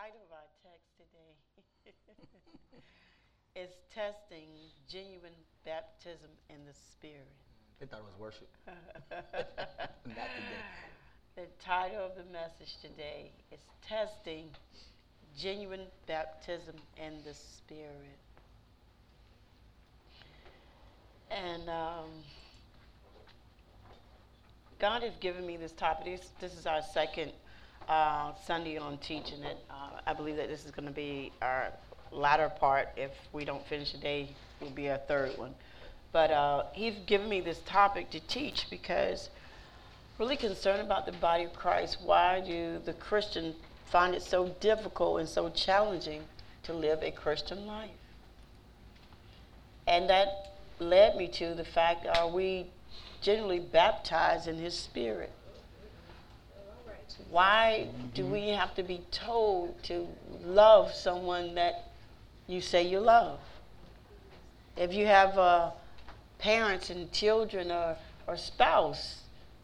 [0.00, 1.92] title of our text today
[3.62, 4.48] is Testing
[4.88, 7.28] Genuine Baptism in the Spirit.
[7.78, 8.48] They thought it was worship.
[11.36, 14.48] The title of the message today is Testing
[15.38, 18.18] Genuine Baptism in the Spirit.
[21.30, 22.10] And um,
[24.78, 26.04] God has given me this topic.
[26.04, 27.32] This, this is our second
[27.90, 29.58] uh, Sunday on teaching it.
[29.68, 31.72] Uh, I believe that this is going to be our
[32.12, 32.88] latter part.
[32.96, 34.28] If we don't finish today,
[34.60, 35.54] will be our third one.
[36.12, 39.28] But uh, He's given me this topic to teach because
[40.18, 41.98] really concerned about the body of Christ.
[42.02, 43.54] Why do the Christian
[43.86, 46.22] find it so difficult and so challenging
[46.62, 47.90] to live a Christian life?
[49.88, 52.66] And that led me to the fact are we
[53.20, 55.32] generally baptized in His Spirit?
[57.30, 60.06] Why do we have to be told to
[60.44, 61.90] love someone that
[62.46, 63.38] you say you love?
[64.76, 65.70] If you have uh,
[66.38, 69.22] parents and children or, or spouse,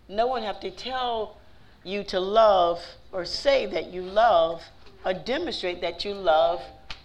[0.09, 1.39] no one have to tell
[1.85, 2.81] you to love
[3.13, 4.63] or say that you love
[5.05, 6.61] or demonstrate that you love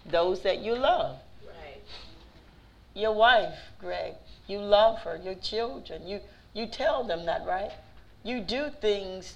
[0.06, 1.18] those that you love.
[1.46, 1.82] Right.
[2.94, 4.16] Your wife, Greg,
[4.48, 6.20] you love her, your children, you,
[6.54, 7.72] you tell them that, right?
[8.24, 9.36] You do things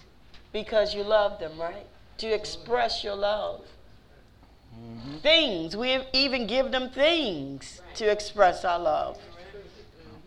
[0.55, 1.85] because you love them, right?
[2.19, 3.65] To express your love.
[4.73, 5.17] Mm-hmm.
[5.17, 9.17] Things, we even give them things to express our love.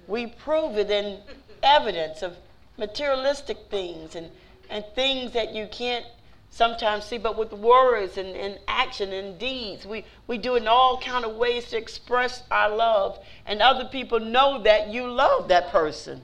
[0.07, 1.21] We prove it in
[1.63, 2.37] evidence of
[2.77, 4.31] materialistic things and,
[4.69, 6.05] and things that you can't
[6.51, 9.87] sometimes see, but with words and, and action and deeds.
[9.87, 13.19] We, we do it in all kind of ways to express our love.
[13.47, 16.21] And other people know that you love that person.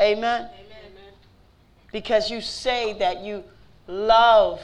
[0.00, 0.48] Amen?
[1.92, 3.44] Because you say that you
[3.86, 4.62] love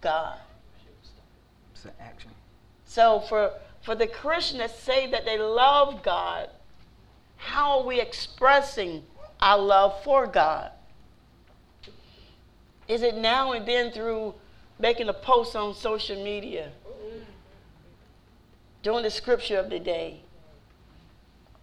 [0.00, 0.38] God.
[1.74, 2.30] It's an action.
[2.84, 3.52] So for,
[3.82, 6.48] for the Christian that say that they love God,
[7.36, 9.02] how are we expressing
[9.40, 10.70] our love for God?
[12.88, 14.34] Is it now and then through
[14.78, 16.70] making a post on social media?
[18.82, 20.20] Doing the scripture of the day?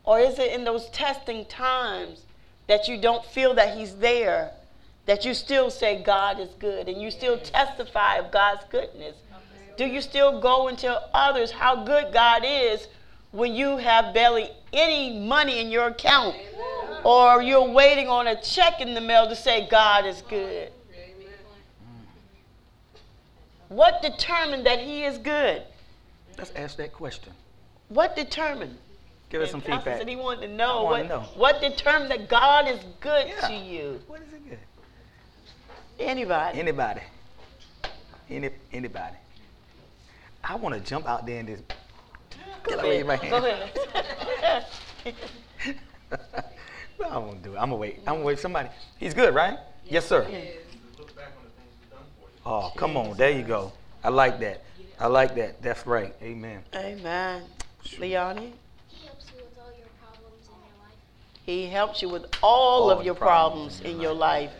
[0.03, 2.23] Or is it in those testing times
[2.67, 4.51] that you don't feel that He's there,
[5.09, 9.15] that you still say God is good and you still testify of God's goodness?
[9.75, 12.87] Do you still go and tell others how good God is
[13.31, 16.35] when you have barely any money in your account?
[17.03, 20.71] Or you're waiting on a check in the mail to say God is good?
[23.69, 25.63] What determined that He is good?
[26.37, 27.33] Let's ask that question.
[27.87, 28.77] What determined?
[29.29, 29.99] Give us some feedback.
[29.99, 31.19] said he wanted to know what, wanna know.
[31.35, 33.47] what determined that God is good Yeah.
[33.47, 34.01] to you.
[34.07, 34.59] What is it good?
[35.99, 36.59] Anybody?
[36.59, 37.01] Anybody.
[38.29, 39.15] Any, anybody.
[40.43, 41.63] I want to jump out there and just.
[42.63, 43.29] Go Can I my ahead.
[43.31, 44.65] Go hand?
[45.03, 45.15] ahead.
[46.99, 47.57] no, I'm gonna do it.
[47.57, 47.97] I'm gonna wait.
[48.07, 48.39] I'm gonna wait.
[48.39, 48.69] Somebody.
[48.97, 49.57] He's good, right?
[49.85, 50.27] Yes, sir.
[52.45, 53.17] Oh, come on.
[53.17, 53.71] There you go.
[54.03, 54.63] I like that.
[54.99, 55.61] I like that.
[55.61, 56.13] That's right.
[56.21, 56.61] Amen.
[56.75, 57.43] Amen.
[57.97, 58.53] Leonie,
[58.89, 61.45] He helps you with all your problems in your life.
[61.45, 64.51] he helps you with all, All of your problems problems in your life.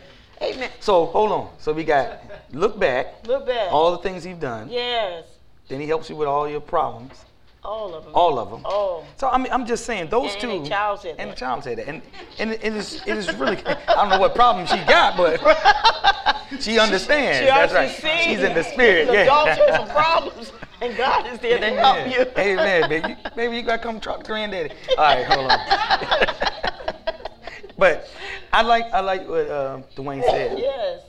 [0.42, 0.70] Amen.
[0.80, 1.50] So hold on.
[1.60, 2.20] So we got
[2.52, 3.72] look back, Look back.
[3.72, 4.70] all the things you've done.
[4.70, 5.26] yes.
[5.68, 7.26] Then he helps you with all your problems,
[7.64, 8.14] All of them.
[8.16, 8.62] all of them.
[8.66, 9.06] Oh.
[9.18, 10.64] So I mean, I'm just saying those And two.
[10.64, 11.36] the child said and that.
[11.36, 12.02] the child said that, and
[12.40, 13.58] and it is it is really.
[13.68, 15.40] I don't know what problem she got, but
[16.62, 17.38] she understands.
[17.40, 18.20] She That's actually right.
[18.20, 19.08] sees She's in the spirit.
[19.10, 19.46] The yeah.
[19.56, 20.52] have some problems,
[20.82, 22.26] and God is there to help you.
[22.42, 23.16] Amen, baby.
[23.36, 24.74] Maybe you gotta come talk to granddaddy.
[24.98, 25.60] All right, hold on.
[27.78, 28.10] but
[28.52, 31.02] I like I like what uh, Dwayne said, Yes.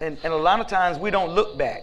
[0.00, 1.82] and and a lot of times we don't look back.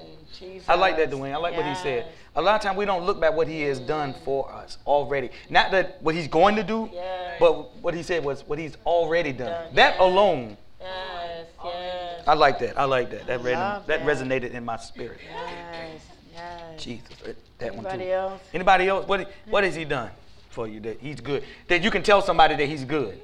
[0.67, 1.33] I like that, Dwayne.
[1.33, 2.05] I like what he said.
[2.35, 5.31] A lot of times we don't look back what he has done for us already.
[5.49, 7.35] Not that what he's going to do, Yes.
[7.39, 9.49] but what he said was what he's already done.
[9.49, 9.99] Done, That yes.
[10.01, 11.45] alone, Yes.
[11.65, 12.23] Yes.
[12.27, 12.77] I like that.
[12.79, 13.27] I like that.
[13.27, 14.05] That, Love that that.
[14.05, 15.17] resonated in my spirit.
[15.29, 16.01] Yes.
[16.33, 16.83] Yes.
[16.83, 18.11] Jesus, that- that one Anybody too.
[18.13, 18.41] else?
[18.53, 19.07] Anybody else?
[19.07, 20.11] What what has he done
[20.49, 21.43] for you that he's good?
[21.67, 23.19] That you can tell somebody that he's good.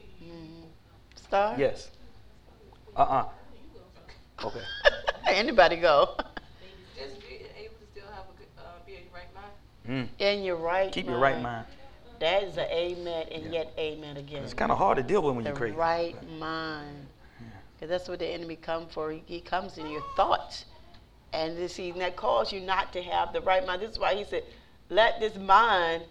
[1.35, 1.55] Star?
[1.57, 1.89] Yes.
[2.95, 3.25] Uh uh
[4.45, 4.61] Okay.
[5.27, 6.15] Anybody go?
[6.97, 10.07] Just be able to still have a good, uh, be in your right mind.
[10.09, 10.21] Mm.
[10.37, 11.13] In your right Keep mind.
[11.13, 11.65] your right mind.
[12.19, 13.51] That is an amen and Yeah.
[13.51, 14.43] yet amen again.
[14.43, 15.75] It's kind of hard to deal with when the you're crazy.
[15.75, 17.07] right mind.
[17.75, 19.11] Because that's what the enemy come for.
[19.11, 20.63] He, he comes in your thoughts.
[21.33, 23.81] And this he that calls you not to have the right mind.
[23.81, 24.43] This is why he said,
[24.89, 26.03] let this mind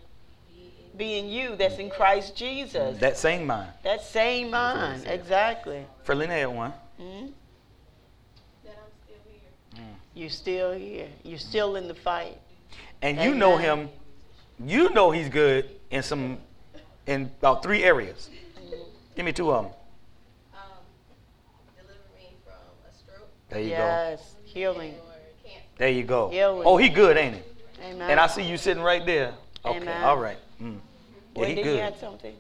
[0.97, 2.99] be in you that's in Christ Jesus.
[2.99, 3.71] That same mind.
[3.83, 5.03] That same mind.
[5.03, 5.19] said.
[5.19, 5.85] Exactly.
[6.05, 6.73] For had one.
[6.99, 7.27] hmm
[8.65, 9.85] That I'm still here.
[10.15, 11.09] You're still here.
[11.25, 12.39] You're still in the fight.
[13.03, 13.89] And you know him.
[14.65, 16.39] You know he's good in some,
[17.07, 18.31] in about three areas.
[19.17, 19.73] Give me two of them.
[20.53, 20.61] Um,
[21.77, 22.55] deliver me from
[22.89, 23.77] a stroke There you go.
[23.77, 24.37] yes.
[24.45, 24.95] Healing.
[25.77, 26.31] There you go.
[26.31, 26.63] Healing.
[26.65, 27.43] Oh, he good, ain't he?
[27.83, 28.11] Amen.
[28.11, 29.35] And I see you sitting right there.
[29.65, 30.05] Okay, Amen.
[30.05, 30.39] all right.
[30.65, 30.81] Mm.
[31.37, 31.81] Yeah, Wendy, you good.
[31.81, 32.35] had something?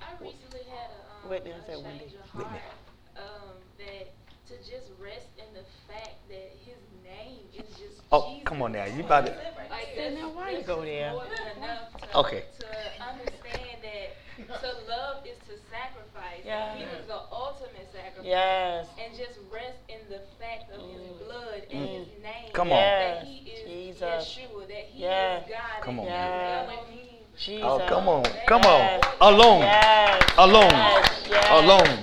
[0.00, 1.98] I recently had a, um, Whitney, I a said Wendy.
[2.00, 2.58] change of Whitney.
[2.58, 4.10] heart, um, that
[4.48, 8.42] to just rest in the fact that his name is just Oh, Jesus.
[8.44, 8.84] come on now.
[8.84, 9.32] You about to.
[9.70, 11.12] Like Then that's, now why you that's go just there?
[11.12, 12.42] More than enough to, Okay.
[12.60, 12.66] to
[13.02, 16.42] understand that to love is to sacrifice.
[16.44, 16.74] Yeah.
[16.76, 18.26] He was the ultimate sacrifice.
[18.26, 18.86] Yes.
[18.98, 22.50] And just rest in the fact of his blood and his name.
[22.52, 22.78] Come on.
[22.82, 23.26] That Yes.
[23.26, 23.62] he is
[23.94, 24.38] Jesus.
[24.38, 24.66] Yeshua.
[24.68, 25.44] That he Yes.
[25.46, 25.82] is God.
[25.82, 26.86] Come that on.
[26.90, 27.13] he Yes.
[27.36, 27.58] Is Elohim.
[27.60, 27.64] Jesus.
[27.64, 28.24] Oh, come on.
[28.46, 29.00] Come on.
[29.20, 29.60] Alone.
[29.60, 30.32] Yes.
[30.38, 30.70] Alone.
[30.70, 31.26] Yes.
[31.30, 31.46] Yes.
[31.50, 31.98] Alone.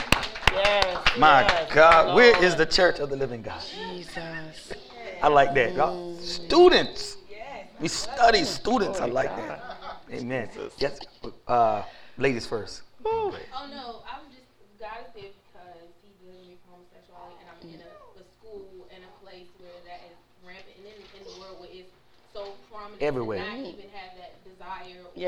[0.53, 1.17] Yes.
[1.17, 1.73] My yes.
[1.73, 2.15] God.
[2.15, 2.43] Where Lord.
[2.43, 3.61] is the church of the living God?
[3.61, 4.73] Jesus.
[5.21, 5.73] I like that.
[5.75, 6.17] y'all.
[6.17, 7.17] Students.
[7.79, 9.01] We study students.
[9.01, 9.77] I like that.
[10.13, 10.49] Amen.
[10.77, 10.99] Yes.
[11.47, 11.81] Uh,
[12.17, 12.83] ladies first.
[13.05, 13.33] Oh
[13.71, 14.45] no, I'm just
[14.79, 18.85] God is there because He delivered me from homosexuality, and I'm in a, a school
[18.93, 21.89] and a place where that is rampant, and in, in the world where it's
[22.33, 23.01] so prominent.
[23.01, 23.39] Everywhere.
[23.39, 23.89] Not even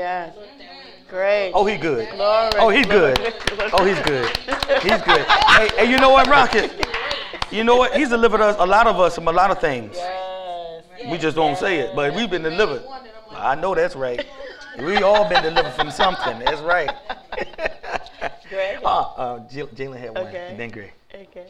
[0.00, 0.34] have that desire.
[0.34, 0.36] or Yes.
[0.36, 0.90] Look that way.
[1.08, 1.52] Great.
[1.54, 2.08] Oh, he good.
[2.16, 2.52] Glory.
[2.58, 3.18] Oh, he's good.
[3.72, 4.26] Oh, he's good.
[4.82, 5.22] He's good.
[5.26, 6.72] Hey, hey, you know what, Rocket?
[7.50, 7.94] You know what?
[7.96, 9.94] He's delivered us, a lot of us, from a lot of things.
[9.96, 10.84] Yes.
[11.10, 12.82] We just don't say it, but we've been delivered.
[13.30, 14.24] I know that's right.
[14.78, 16.38] We all been delivered from something.
[16.40, 16.90] That's right.
[18.48, 18.78] Greg?
[18.84, 20.46] Uh, uh, Jalen had one, Okay.
[20.50, 20.92] and then Greg.
[21.14, 21.46] Okay.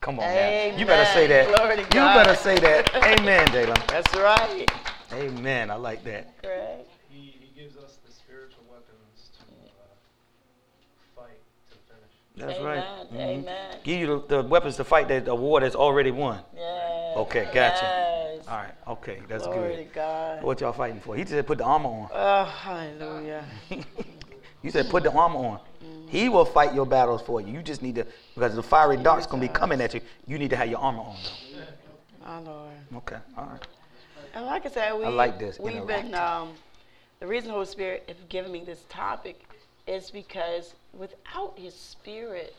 [0.00, 0.78] Come on, man.
[0.78, 1.54] You better say that.
[1.54, 2.94] Glory to You better say that.
[3.20, 3.86] Amen, Jalen.
[3.86, 4.66] That's right.
[5.12, 5.70] Amen.
[5.70, 6.40] I like that.
[6.42, 6.86] Greg.
[7.10, 9.84] He, he gives us the spiritual weapons to uh,
[11.14, 11.38] fight
[11.70, 12.12] to the finish.
[12.36, 12.64] That's Amen.
[12.64, 13.10] right.
[13.12, 13.40] Mhm.
[13.40, 13.76] Amen.
[13.84, 16.40] Give you the, the weapons to fight that the war that's already won.
[16.56, 17.16] Yes.
[17.16, 17.84] Okay, gotcha.
[17.84, 18.48] Yes.
[18.48, 18.74] All right.
[18.88, 19.88] Okay, that's Glory good.
[19.88, 20.42] to God.
[20.42, 21.14] What y'all fighting for?
[21.14, 22.08] He said put the armor on.
[22.12, 23.44] Oh, hallelujah.
[24.62, 25.60] you said put the armor on.
[26.08, 27.52] He will fight your battles for you.
[27.52, 30.00] You just need to, because the fiery dart's going to be coming at you.
[30.26, 31.16] You need to have your armor on.
[32.22, 32.70] My Lord.
[32.96, 33.16] Okay.
[33.36, 33.66] All right.
[34.34, 36.52] And like I said, we, like this, we've been, um,
[37.20, 39.42] the reason the Holy Spirit has given me this topic
[39.86, 42.54] is because without His Spirit,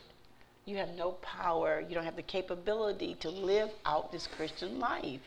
[0.66, 5.20] you have no power, you don't have the capability to live out this Christian life.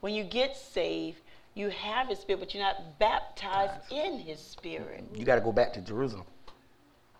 [0.00, 1.18] When you get saved,
[1.54, 5.04] you have His Spirit, but you're not baptized in His Spirit.
[5.14, 6.26] You got to go back to Jerusalem.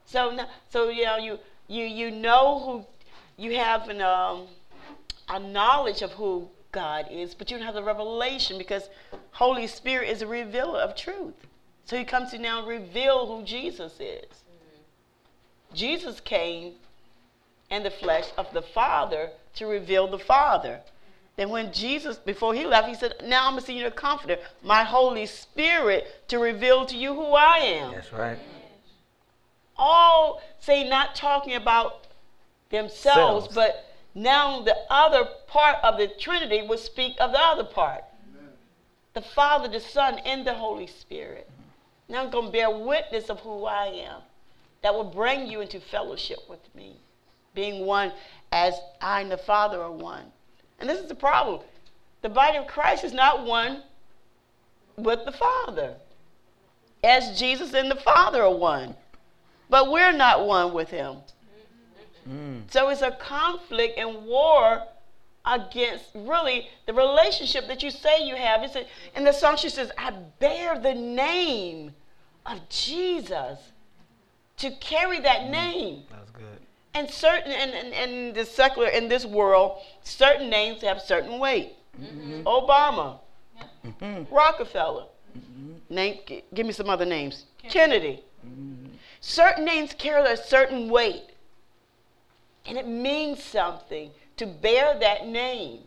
[0.04, 4.46] So now, so you know, you you you know who you have an um,
[5.28, 8.88] a knowledge of who God is, but you don't have the revelation because
[9.32, 11.46] Holy Spirit is a revealer of truth.
[11.84, 14.44] So He comes to now reveal who Jesus is.
[15.72, 16.74] Jesus came
[17.70, 20.80] in the flesh of the Father to reveal the Father.
[21.36, 23.92] Then when Jesus, before he left, he said, Now I'm going to send you the
[23.92, 28.38] Comforter, my Holy Spirit, to reveal to you who I am That's right.
[29.76, 32.08] all say not talking about
[32.70, 33.54] themselves, Selves.
[33.54, 33.87] but
[34.22, 38.04] now the other part of the Trinity will speak of the other part.
[39.14, 41.50] The Father, the Son, and the Holy Spirit.
[42.08, 44.22] Now I'm going to bear witness of who I am.
[44.82, 46.96] That will bring you into fellowship with me,
[47.54, 48.12] being one
[48.52, 50.24] as I and the Father are one.
[50.78, 51.62] And this is the problem.
[52.22, 53.82] The body of Christ is not one
[54.96, 55.94] with the Father,
[57.02, 58.94] as Jesus and the Father are one
[59.68, 61.18] but we're not one with him.
[62.28, 62.70] Mm.
[62.70, 64.82] So it's a conflict and war
[65.44, 68.62] against really the relationship that you say you have.
[68.62, 71.94] It's a, and the song she says, I bear the name
[72.44, 73.58] of Jesus
[74.58, 76.02] to carry that name.
[76.10, 76.58] That's good.
[76.94, 81.72] And certain, and, and, and the secular, in this world, certain names have certain weight.
[82.44, 83.18] Obama,
[83.86, 84.26] Mhm.
[84.30, 85.06] Rockefeller.
[85.88, 87.46] Name, g- give me some other names.
[87.68, 88.22] Kennedy.
[89.20, 91.22] Certain names carry a certain weight.
[92.68, 95.80] And it means something to bear that name.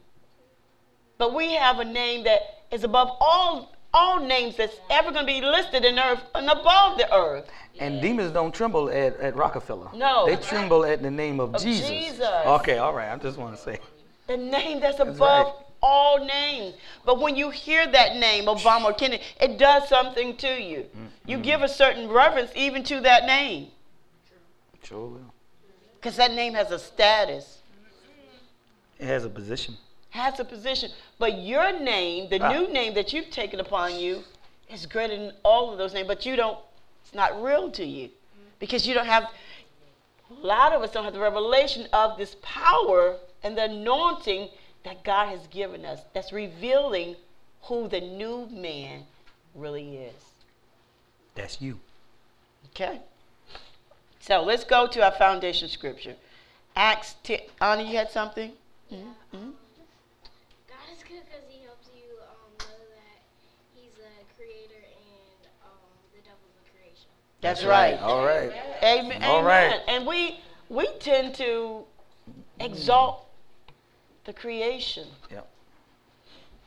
[1.18, 5.32] But we have a name that is above all all names that's ever going to
[5.32, 7.46] be listed in earth and above the earth.
[7.80, 9.90] And demons don't tremble at, at Rockefeller.
[9.94, 10.26] No.
[10.26, 11.90] They tremble at the name of, Of Jesus.
[11.90, 12.30] Jesus.
[12.46, 13.12] Okay, all right.
[13.12, 13.80] I just want to say.
[14.28, 15.66] The name that's above right.
[15.82, 16.76] all names.
[17.06, 20.80] But when you hear that name, Obama or Kennedy, it does something to you.
[20.80, 21.06] Mm-hmm.
[21.26, 23.68] You give a certain reverence even to that name.
[24.84, 25.34] Sure will.
[26.02, 27.60] Because that name has a status,
[29.00, 29.78] It has a position.
[30.10, 30.92] has a position.
[31.20, 32.52] But your name, the Ah.
[32.52, 34.24] new name that you've taken upon you,
[34.68, 36.08] is greater than all of those names.
[36.08, 36.58] But you don't,
[37.04, 38.10] it's not real to you.
[38.60, 39.30] Because you don't have,
[40.32, 44.50] A lot of us don't have the revelation of this power and the anointing
[44.84, 47.18] that God has given us that's revealing
[47.64, 49.06] who the new man
[49.54, 50.24] really is.
[51.36, 51.82] That's you.
[52.70, 53.02] Okay?
[54.22, 56.16] So let's go to our foundation scripture.
[56.76, 57.40] Acts 10.
[57.60, 58.52] Anna, you had something?
[58.92, 59.00] Mhm,
[59.34, 59.54] mhm.
[60.68, 63.22] God is good because He helps you um, know that
[63.76, 65.72] He's a creator and um,
[66.14, 67.08] the devil's a creation.
[67.42, 68.00] That's right.
[68.00, 68.52] All right.
[68.84, 69.24] Amen.
[69.24, 69.72] All Amen.
[69.72, 69.82] right.
[69.88, 71.84] And we we tend to
[72.60, 73.26] exalt
[74.26, 75.48] the creation, Yep.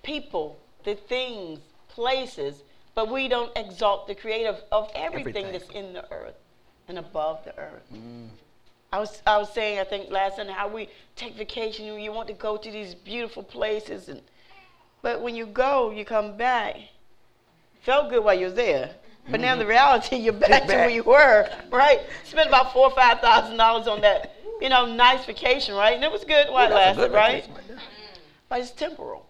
[0.02, 2.64] people, the things, places,
[2.96, 5.52] but we don't exalt the creator of everything, Everything.
[5.52, 6.34] that's in the earth
[6.88, 7.82] and above the earth.
[7.92, 8.28] Mm.
[8.92, 12.28] I was I was saying I think last night how we take vacation you want
[12.28, 14.22] to go to these beautiful places and
[15.02, 16.76] but when you go you come back
[17.82, 18.94] felt good while you're there.
[19.28, 22.02] But now the reality you're back to where you were right?
[22.24, 25.94] Spent about four or five thousand dollars on that you know nice vacation right?
[25.94, 27.12] And it was good while it lasted right?
[27.12, 27.78] right mm-hmm.
[28.48, 29.26] but it's temporal.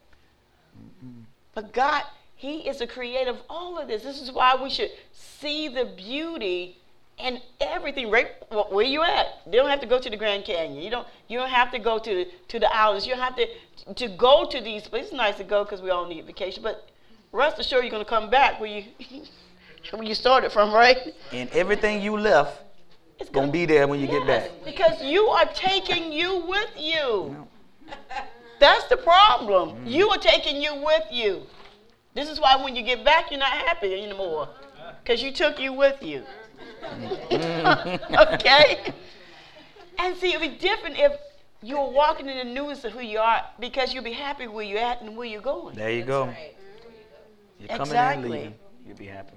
[1.54, 2.02] But God
[2.36, 4.02] he is the creator of all of this.
[4.02, 6.76] This is why we should see the beauty
[7.18, 8.28] and everything right
[8.70, 9.40] where you at?
[9.46, 10.82] You don't have to go to the grand canyon.
[10.82, 13.06] You don't you don't have to go to the to the islands.
[13.06, 13.46] You don't have to
[13.94, 16.88] to go to these places it's nice to go because we all need vacation but
[17.32, 18.84] rest assured you're going to come back where you
[19.90, 21.14] where you started from right?
[21.32, 22.62] And everything you left
[23.20, 24.50] it's gonna be there when you get back.
[24.64, 27.46] because you are taking you with you.
[28.58, 29.86] That's the problem.
[29.86, 31.42] You are taking you with you.
[32.14, 34.48] This is why when you get back you're not happy anymore
[35.02, 36.24] because you took you with you
[38.34, 38.92] okay?
[39.98, 41.12] And see, it'd be different if
[41.62, 44.64] you were walking in the news of who you are because you'll be happy where
[44.64, 45.74] you're at and where you're going.
[45.74, 46.26] There you go.
[46.26, 46.56] Right.
[47.58, 48.22] You're coming Exactly.
[48.24, 48.54] and leaving.
[48.86, 49.34] You'll be happy.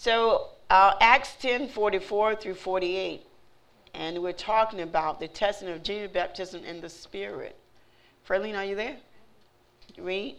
[0.00, 3.20] So, uh, Acts 10 44 through 48.
[3.92, 7.58] And we're talking about the testing of Jesus' baptism in the Spirit.
[8.26, 8.96] Freeline, are you there?
[9.98, 10.36] Read.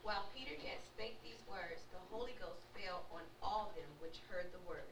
[0.00, 4.48] While Peter yet spake these words, the Holy Ghost fell on all them which heard
[4.48, 4.88] the word.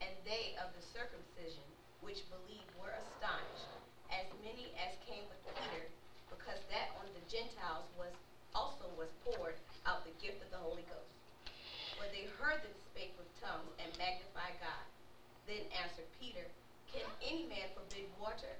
[0.00, 1.62] And they of the circumcision
[2.00, 3.70] which believed were astonished,
[4.10, 5.86] as many as came with Peter,
[6.32, 8.16] because that on the Gentiles was
[8.50, 11.14] also was poured out the gift of the Holy Ghost.
[12.00, 14.84] When they heard them spake with tongues and magnify God.
[15.46, 16.42] Then answered Peter,
[16.90, 18.50] Can any man forbid water,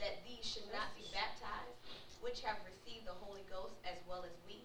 [0.00, 1.76] that these should not be baptized,
[2.24, 4.64] which have received the Holy Ghost as well as we?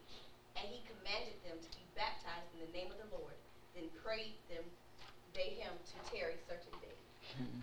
[0.55, 3.35] And he commanded them to be baptized in the name of the Lord.
[3.75, 4.63] Then prayed them
[5.35, 6.97] they him to tarry certain days.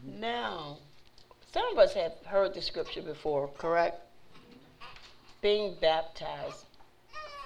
[0.05, 0.79] Now,
[1.51, 4.01] some of us have heard the scripture before, correct?
[5.41, 6.65] Being baptized.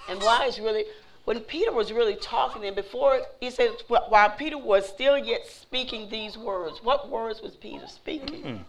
[0.09, 0.85] And why is really,
[1.25, 6.09] when Peter was really talking, and before he said, while Peter was still yet speaking
[6.09, 8.41] these words, what words was Peter speaking?
[8.41, 8.59] Mm,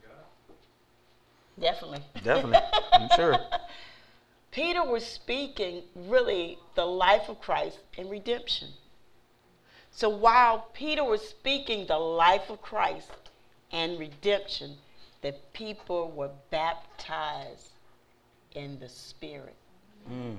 [0.00, 0.14] God.
[1.58, 2.04] Definitely.
[2.22, 2.60] definitely.
[2.92, 3.36] I'm sure.
[4.52, 8.68] Peter was speaking really the life of Christ and redemption.
[9.90, 13.10] So while Peter was speaking the life of Christ
[13.72, 14.76] and redemption,
[15.22, 17.70] the people were baptized
[18.54, 19.54] in the Spirit.
[20.10, 20.36] Mm.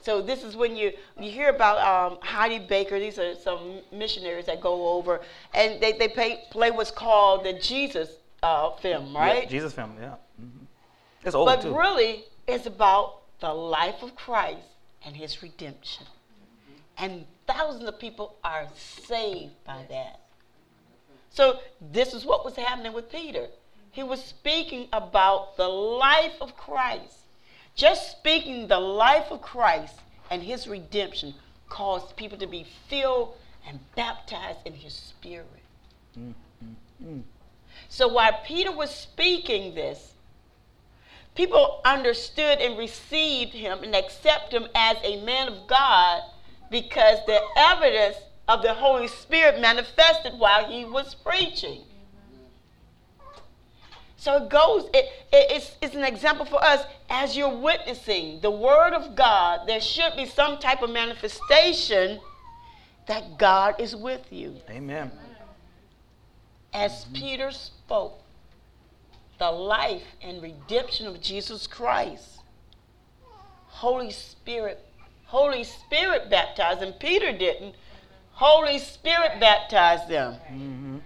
[0.00, 2.98] So this is when you you hear about um, Heidi Baker.
[2.98, 5.20] These are some missionaries that go over
[5.54, 8.10] and they, they play, play what's called the Jesus
[8.42, 9.42] uh, film, right?
[9.42, 10.14] Yeah, Jesus film, yeah.
[10.38, 10.64] hmm
[11.24, 11.76] It's old But too.
[11.76, 14.60] really, it's about the life of Christ
[15.04, 16.06] and his redemption.
[16.96, 20.20] And thousands of people are saved by that.
[21.30, 23.48] So, this is what was happening with Peter.
[23.90, 27.18] He was speaking about the life of Christ.
[27.74, 29.96] Just speaking the life of Christ
[30.30, 31.34] and his redemption
[31.68, 35.46] caused people to be filled and baptized in his spirit.
[36.18, 37.22] Mm.
[37.88, 40.14] So while Peter was speaking this,
[41.34, 46.22] people understood and received him and accepted him as a man of God
[46.70, 48.16] because the evidence
[48.48, 51.82] of the Holy Spirit manifested while he was preaching.
[54.16, 58.50] So it goes, it, it- it's, it's an example for us as you're witnessing the
[58.50, 62.20] Word of God, there should be some type of manifestation
[63.06, 65.10] that God is with you Amen.
[66.74, 68.20] as Peter spoke
[69.38, 72.40] the life and redemption of Jesus Christ.
[73.68, 74.84] Holy Spirit,
[75.26, 76.92] Holy Spirit baptized them.
[76.94, 77.76] Peter didn't.
[78.38, 80.34] Holy Spirit baptized them.
[80.34, 80.98] hmm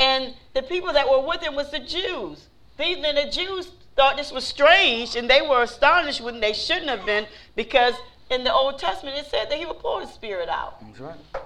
[0.00, 2.48] And the people that were with him was the Jews.
[2.76, 6.88] These then the Jews thought this was strange and they were astonished when they shouldn't
[6.88, 7.94] have been because
[8.30, 10.84] in the Old Testament it said that he would pour the Spirit out.
[10.84, 11.44] That's right.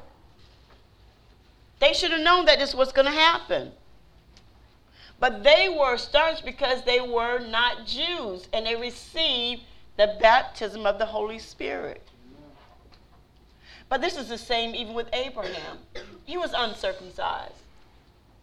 [1.79, 3.73] They should have known that this was going to happen.
[5.21, 9.65] But they were astonished because they were not Jews and they received
[9.99, 12.08] the baptism of the Holy Spirit.
[13.89, 15.79] But this is the same even with Abraham.
[16.25, 17.55] He was uncircumcised,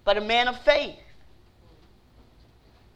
[0.04, 0.96] but a man of faith.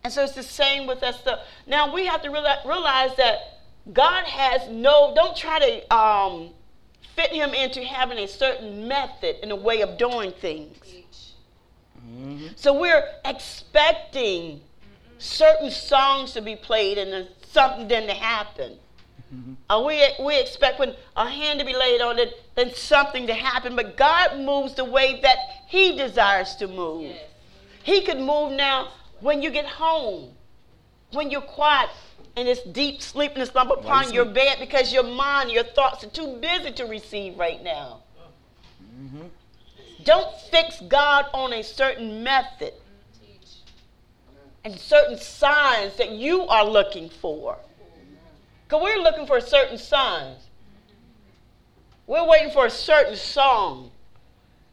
[0.04, 1.24] And so it's the same with us.
[1.24, 3.60] So now we have to realize that
[3.94, 6.50] God has no, don't try to um,
[7.16, 10.78] fit him into having a certain method and a way of doing things.
[12.10, 12.48] Mm-hmm.
[12.56, 14.62] So we're expecting
[15.18, 18.78] certain songs to be played and something then to happen.
[19.34, 19.54] Mm-hmm.
[19.70, 23.34] Uh, we, we expect when a hand to be laid on it, then something to
[23.34, 23.76] happen.
[23.76, 27.04] But God moves the way that He desires to move.
[27.04, 27.22] Yes.
[27.84, 30.32] He could move now when you get home,
[31.12, 31.90] when you're quiet
[32.36, 36.10] and it's deep sleep and slumber upon your bed because your mind, your thoughts are
[36.10, 38.02] too busy to receive right now.
[39.00, 39.24] Mm-hmm.
[40.04, 42.74] Don't fix God on a certain method
[44.64, 47.58] and certain signs that you are looking for.
[48.70, 50.44] Because we're looking for certain signs.
[52.06, 53.90] We're waiting for a certain song.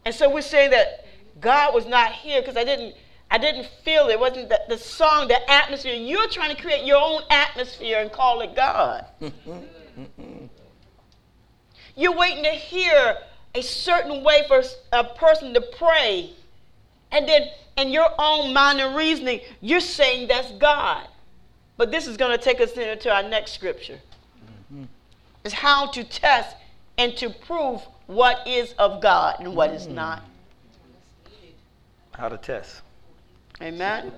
[0.05, 1.07] And so we're saying that
[1.41, 2.95] God was not here because I didn't
[3.31, 4.13] I didn't feel it.
[4.13, 5.95] it wasn't the, the song, the atmosphere.
[5.95, 9.07] You're trying to create your own atmosphere and call it God.
[11.97, 13.17] You're waiting to hear
[13.55, 14.63] a certain way for
[14.93, 16.31] a person to pray.
[17.11, 17.49] And then
[17.79, 21.09] in your own mind and reasoning, you're saying that's God.
[21.77, 24.01] But this is going to take us into our next scripture.
[24.73, 24.85] Mm-hmm.
[25.45, 26.57] Is how to test
[26.99, 29.77] and to prove what is of God and what mm.
[29.77, 30.23] is not.
[32.13, 32.81] How to test.
[33.61, 34.13] Amen.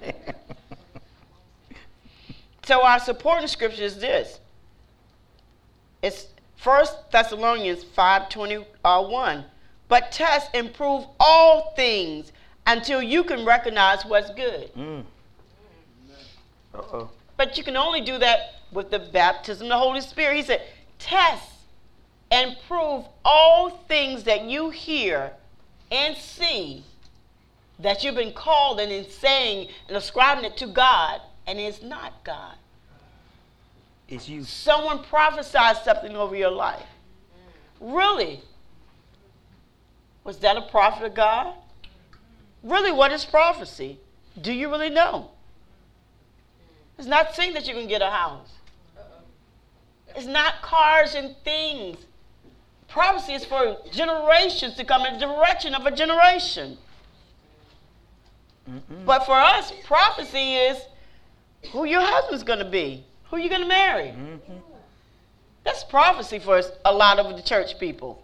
[2.64, 4.38] so our supporting scripture is this.
[6.02, 9.44] It's First Thessalonians 5:21.
[9.88, 12.32] But test and prove all things
[12.66, 14.72] until you can recognize what's good.
[14.74, 15.04] Mm.
[16.74, 17.10] Uh-oh.
[17.38, 20.36] But you can only do that with the baptism of the Holy Spirit.
[20.36, 20.60] He said,
[20.98, 21.50] test
[22.30, 25.32] and prove all things that you hear
[25.90, 26.84] and see
[27.78, 32.12] that you've been called and in saying and ascribing it to God, and it's not
[32.24, 32.56] God.
[34.08, 34.42] It's you.
[34.42, 36.86] Someone prophesied something over your life.
[37.80, 38.42] Really?
[40.24, 41.54] Was that a prophet of God?
[42.64, 44.00] Really, what is prophecy?
[44.40, 45.30] Do you really know?
[46.98, 48.48] It's not saying that you can get a house.
[50.16, 51.96] It's not cars and things.
[52.88, 56.78] Prophecy is for generations to come in the direction of a generation.
[58.68, 59.04] Mm-mm.
[59.04, 60.78] But for us, prophecy is
[61.70, 64.08] who your husband's going to be, who you're going to marry.
[64.08, 64.54] Mm-hmm.
[65.64, 68.22] That's prophecy for a lot of the church people.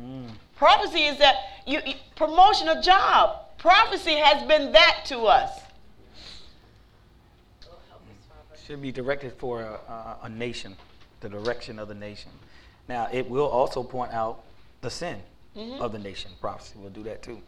[0.00, 0.28] Mm.
[0.56, 3.46] Prophecy is that you, you promotion a job.
[3.58, 5.61] Prophecy has been that to us.
[8.66, 10.76] Should be directed for a, a, nation,
[11.20, 12.30] the direction of the nation.
[12.88, 14.44] Now, it will also point out
[14.82, 15.18] the sin
[15.56, 15.82] mm-hmm.
[15.82, 16.30] of the nation.
[16.40, 17.40] Prophecy will do that too.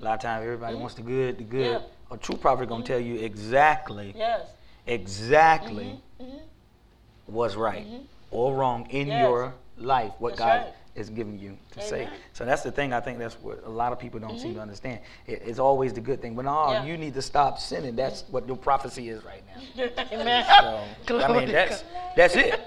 [0.00, 0.80] A lot of times, everybody mm-hmm.
[0.80, 1.80] wants the good, the good.
[1.80, 2.14] Yeah.
[2.14, 2.92] A true prophet gonna mm-hmm.
[2.92, 4.42] tell you exactly, yes.
[4.86, 6.24] exactly mm-hmm.
[6.24, 7.32] Mm-hmm.
[7.32, 8.02] what's right mm-hmm.
[8.30, 9.22] or wrong in yes.
[9.22, 10.12] your life.
[10.18, 10.74] What that's God right.
[10.96, 11.88] Is giving you to Amen.
[11.88, 12.08] say.
[12.32, 12.92] So that's the thing.
[12.92, 15.00] I think that's what a lot of people don't seem to understand.
[15.26, 16.84] It, it's always the good thing, but no, yeah.
[16.84, 17.96] you need to stop sinning.
[17.96, 19.84] That's what your prophecy is right now.
[20.12, 20.88] Amen.
[21.06, 21.84] So, I mean, that's
[22.16, 22.60] that's it.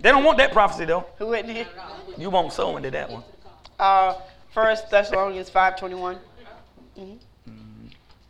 [0.00, 1.06] They don't want that prophecy though.
[1.18, 1.64] Who wouldn't he?
[2.18, 3.22] You won't sow into that one.
[3.78, 4.14] Uh,
[4.52, 6.18] First Thessalonians 5.21.
[6.98, 7.14] Mm-hmm.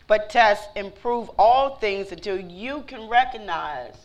[0.06, 3.96] But test and prove all things until you can recognize.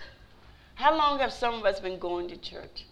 [0.75, 2.85] How long have some of us been going to church?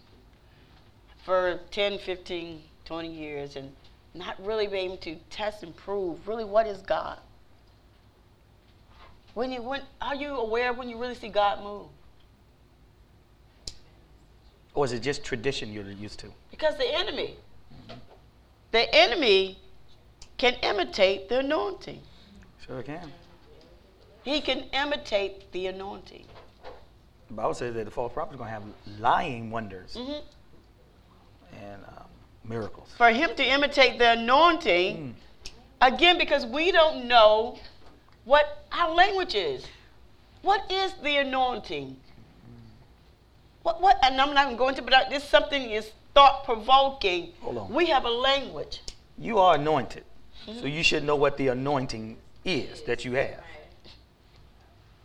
[1.26, 3.72] For 10, 15, 20 years and
[4.14, 7.18] not really being able to test and prove really what is God?
[9.34, 11.86] When you when are you aware when you really see God move?
[14.74, 16.28] Or is it just tradition you're used to?
[16.52, 17.34] Because the enemy
[18.70, 19.58] the enemy
[20.36, 22.02] can imitate the anointing.
[22.64, 23.10] Sure can.
[24.22, 26.24] He can imitate the anointing.
[27.26, 28.62] The Bible says that the false prophet is going to have
[29.00, 30.24] lying wonders mm-hmm.
[31.62, 32.04] And um,
[32.44, 32.88] miracles.
[32.96, 35.50] For him to imitate the anointing, mm.
[35.80, 37.58] again, because we don't know
[38.24, 39.66] what our language is.
[40.42, 41.96] What is the anointing?
[43.62, 47.32] What, what, and I'm not going to, but this something is thought provoking.
[47.40, 47.72] Hold on.
[47.72, 48.80] We have a language.
[49.18, 50.04] You are anointed.
[50.46, 50.60] Mm-hmm.
[50.60, 53.42] So you should know what the anointing is that you have.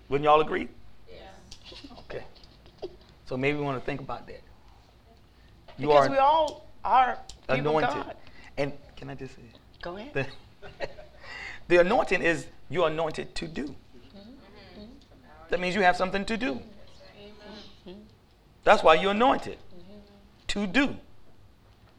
[0.10, 0.68] Wouldn't y'all agree?
[1.10, 1.22] Yeah.
[2.00, 2.24] Okay.
[3.26, 4.42] So maybe we want to think about that.
[5.82, 7.18] You because we all are
[7.50, 8.04] anointed.
[8.58, 9.42] And can I just say,
[9.82, 10.14] Go ahead.
[10.14, 10.28] the,
[11.68, 13.76] the anointing is you're anointed to do.
[15.50, 16.62] That means you have something to do.
[18.64, 19.58] That's why you're anointed
[20.48, 20.96] to do.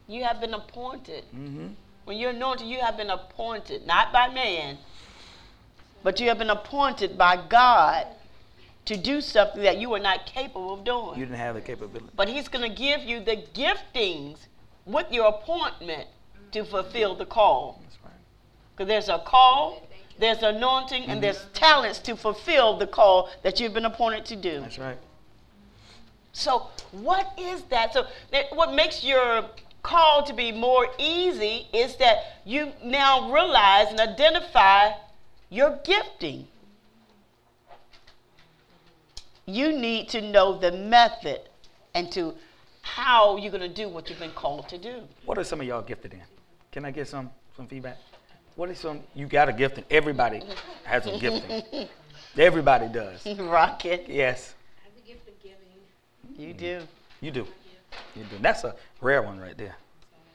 [0.07, 1.25] You have been appointed.
[1.25, 1.67] hmm
[2.05, 4.77] When you're anointed, you have been appointed, not by man,
[6.03, 8.07] but you have been appointed by God
[8.85, 11.19] to do something that you were not capable of doing.
[11.19, 12.11] You didn't have the capability.
[12.15, 14.37] But He's going to give you the giftings
[14.85, 16.07] with your appointment
[16.51, 17.81] to fulfill the call.
[17.83, 18.13] That's right.
[18.75, 19.87] Because there's a call,
[20.19, 21.21] there's anointing, and mm-hmm.
[21.21, 24.59] there's talents to fulfill the call that you've been appointed to do.
[24.59, 24.97] That's right.
[26.33, 27.93] So, what is that?
[27.93, 29.45] So, that, what makes your
[29.83, 34.91] call to be more easy is that you now realize and identify
[35.49, 36.47] your gifting.
[39.45, 41.41] You need to know the method
[41.93, 42.33] and to
[42.81, 45.01] how you're going to do what you've been called to do.
[45.25, 46.21] What are some of y'all gifted in?
[46.71, 47.97] Can I get some some feedback?
[48.55, 49.83] What is some you got a gifting?
[49.89, 50.41] Everybody
[50.83, 51.87] has a gifting.
[52.37, 53.25] Everybody does.
[53.37, 56.47] Rocket, Yes, I have the gift of giving.
[56.47, 56.81] you do.
[57.21, 57.47] you do.
[58.15, 58.37] You do.
[58.41, 59.75] That's a rare one right there.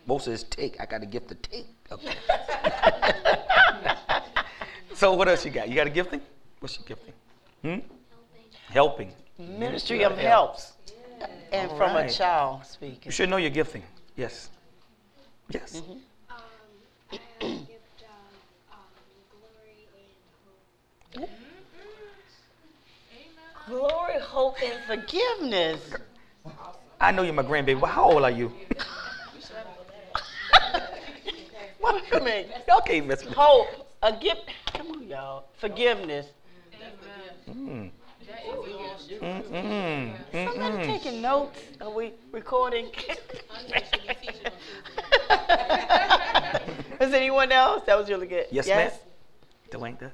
[0.07, 0.81] Most says take.
[0.81, 1.67] I got a gift to take.
[1.91, 2.15] Okay.
[4.95, 5.69] so what else you got?
[5.69, 6.21] You got a gifting?
[6.61, 7.15] What's your gifting?
[7.63, 7.98] Hmm?
[8.71, 9.13] Helping.
[9.39, 10.73] Ministry of helps.
[11.53, 12.11] And All from a right.
[12.11, 13.83] child You should know your gifting.
[14.17, 14.51] Yes.
[15.51, 15.77] Yes.
[15.77, 16.35] Um, I
[17.15, 18.79] have a gift of um,
[19.31, 19.89] glory
[21.17, 21.31] hope.
[23.67, 25.81] Glory, hope, and forgiveness.
[27.01, 27.81] I know you're my grandbaby.
[27.81, 28.53] But how old are you?
[31.81, 33.35] What I mean, Y'all can't mess with me.
[33.37, 33.69] hope,
[34.03, 34.51] a gift.
[34.75, 35.45] Come on, y'all.
[35.59, 36.27] Forgiveness.
[37.49, 37.91] Mm.
[39.21, 40.13] Mm-mm.
[40.33, 40.85] Somebody Mm-mm.
[40.85, 41.59] taking notes?
[41.81, 42.87] Are we recording?
[47.01, 47.85] Is anyone else?
[47.87, 48.47] That was really good.
[48.51, 48.91] Yes, ma'am.
[49.71, 50.11] Dwayne does.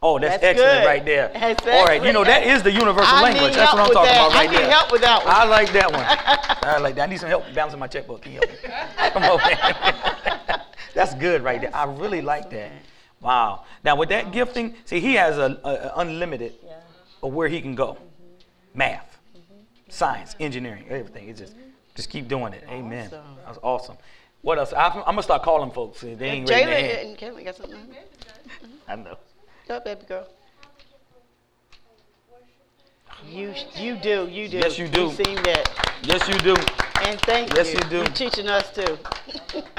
[0.00, 0.86] Oh, that's, That's excellent good.
[0.86, 1.30] right there.
[1.34, 2.56] That's All right, you know that excellent.
[2.58, 3.54] is the universal I language.
[3.54, 4.26] That's what I'm talking that.
[4.28, 4.70] about right I need there.
[4.70, 5.34] help with that one.
[5.34, 6.04] I like that one.
[6.72, 7.02] I like that.
[7.02, 8.22] I need some help balancing my checkbook.
[8.22, 8.58] Can you help me?
[9.10, 10.60] Come on, man.
[10.94, 11.74] That's good right there.
[11.74, 12.70] I really like that.
[13.20, 13.64] Wow.
[13.84, 16.74] Now with that gifting, see, he has a, a, a unlimited Yeah.
[17.22, 17.98] of where he can go.
[18.74, 19.18] Math,
[19.88, 21.28] science, engineering, everything.
[21.28, 21.54] It's just
[21.96, 22.62] just keep doing it.
[22.68, 23.06] Amen.
[23.06, 23.24] Awesome.
[23.44, 23.96] That's awesome.
[24.42, 24.72] What else?
[24.72, 25.98] I'm, I'm gonna start calling folks.
[25.98, 27.08] See, They ain't raising their hand.
[27.08, 27.78] And Kayla got something?
[28.86, 29.16] I know.
[29.66, 30.26] Go, ahead, baby girl.
[33.28, 34.58] You you do you do.
[34.58, 35.08] Yes, you do.
[35.08, 35.68] We seen that,
[36.02, 36.54] Yes, you do.
[37.04, 37.80] and thank Yes, you.
[37.80, 37.96] you do.
[37.96, 38.96] You're teaching us too.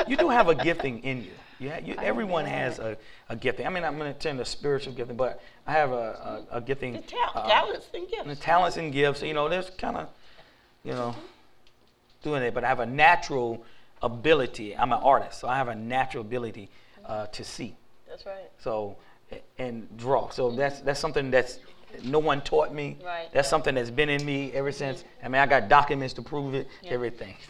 [0.07, 1.31] You do have a gifting in you.
[1.59, 3.67] Yeah, you, everyone has a, a gifting.
[3.67, 6.61] I mean, I'm going to turn to spiritual gifting, but I have a, a, a
[6.61, 6.93] gifting.
[6.93, 8.25] The ta- uh, talents and gifts.
[8.27, 9.21] the talents and gifts.
[9.21, 10.09] You know, there's kind of,
[10.83, 11.15] you know,
[12.23, 13.63] doing it, but I have a natural
[14.01, 14.75] ability.
[14.75, 16.69] I'm an artist, so I have a natural ability
[17.05, 17.75] uh, to see.
[18.07, 18.49] That's right.
[18.59, 18.95] So
[19.57, 20.29] and draw.
[20.29, 21.59] So that's that's something that's
[22.03, 22.97] no one taught me.
[23.03, 23.27] Right.
[23.33, 25.03] That's something that's been in me ever since.
[25.23, 26.67] I mean, I got documents to prove it.
[26.85, 27.35] Everything.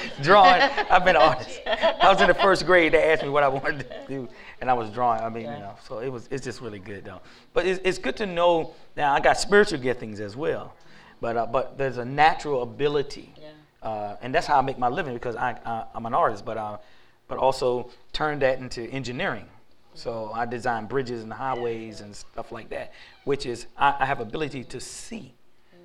[0.22, 0.60] drawing.
[0.62, 1.60] I've been an artist.
[1.66, 2.92] I was in the first grade.
[2.92, 4.28] They asked me what I wanted to do,
[4.60, 5.22] and I was drawing.
[5.22, 6.28] I mean, you know, so it was.
[6.30, 7.20] It's just really good though.
[7.54, 8.74] But it's, it's good to know.
[8.96, 10.74] Now I got spiritual giftings as well,
[11.20, 13.88] but uh, but there's a natural ability, Yeah.
[13.88, 16.58] uh, and that's how I make my living because I, I I'm an artist, but
[16.58, 16.78] I,
[17.28, 19.46] but also turn that into engineering.
[19.94, 22.92] So I design bridges and highways and stuff like that,
[23.24, 25.34] which is I, I have ability to see.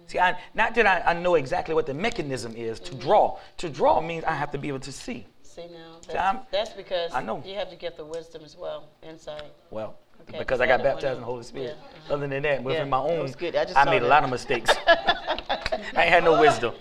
[0.07, 3.39] See, I, not that I, I know exactly what the mechanism is to draw.
[3.57, 5.25] To draw means I have to be able to see.
[5.43, 7.43] See now, that's, I'm- that's because I know.
[7.45, 9.51] you have to get the wisdom as well, insight.
[9.69, 11.77] Well, Okay, because I got baptized in the Holy Spirit.
[12.09, 12.13] Yeah.
[12.13, 13.33] Other than that, within Yeah, my own.
[13.41, 14.71] I I made a lot of mistakes.
[14.87, 16.73] I ain't had no wisdom.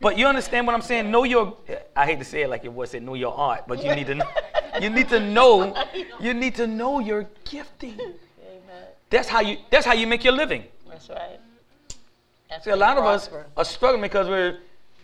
[0.00, 1.10] But you understand what I'm saying?
[1.10, 1.56] Know your.
[1.96, 4.06] I hate to say it like your boy said, know your art, but you need
[4.08, 4.28] to know.
[4.80, 5.72] You need to know.
[6.20, 7.92] You need to know your gifting.
[7.92, 8.16] Amen.
[9.08, 9.58] That's how you.
[9.70, 10.64] That's how you make your living.
[10.88, 11.38] That's right.
[12.54, 14.58] That's See, a lot of us are struggling because we're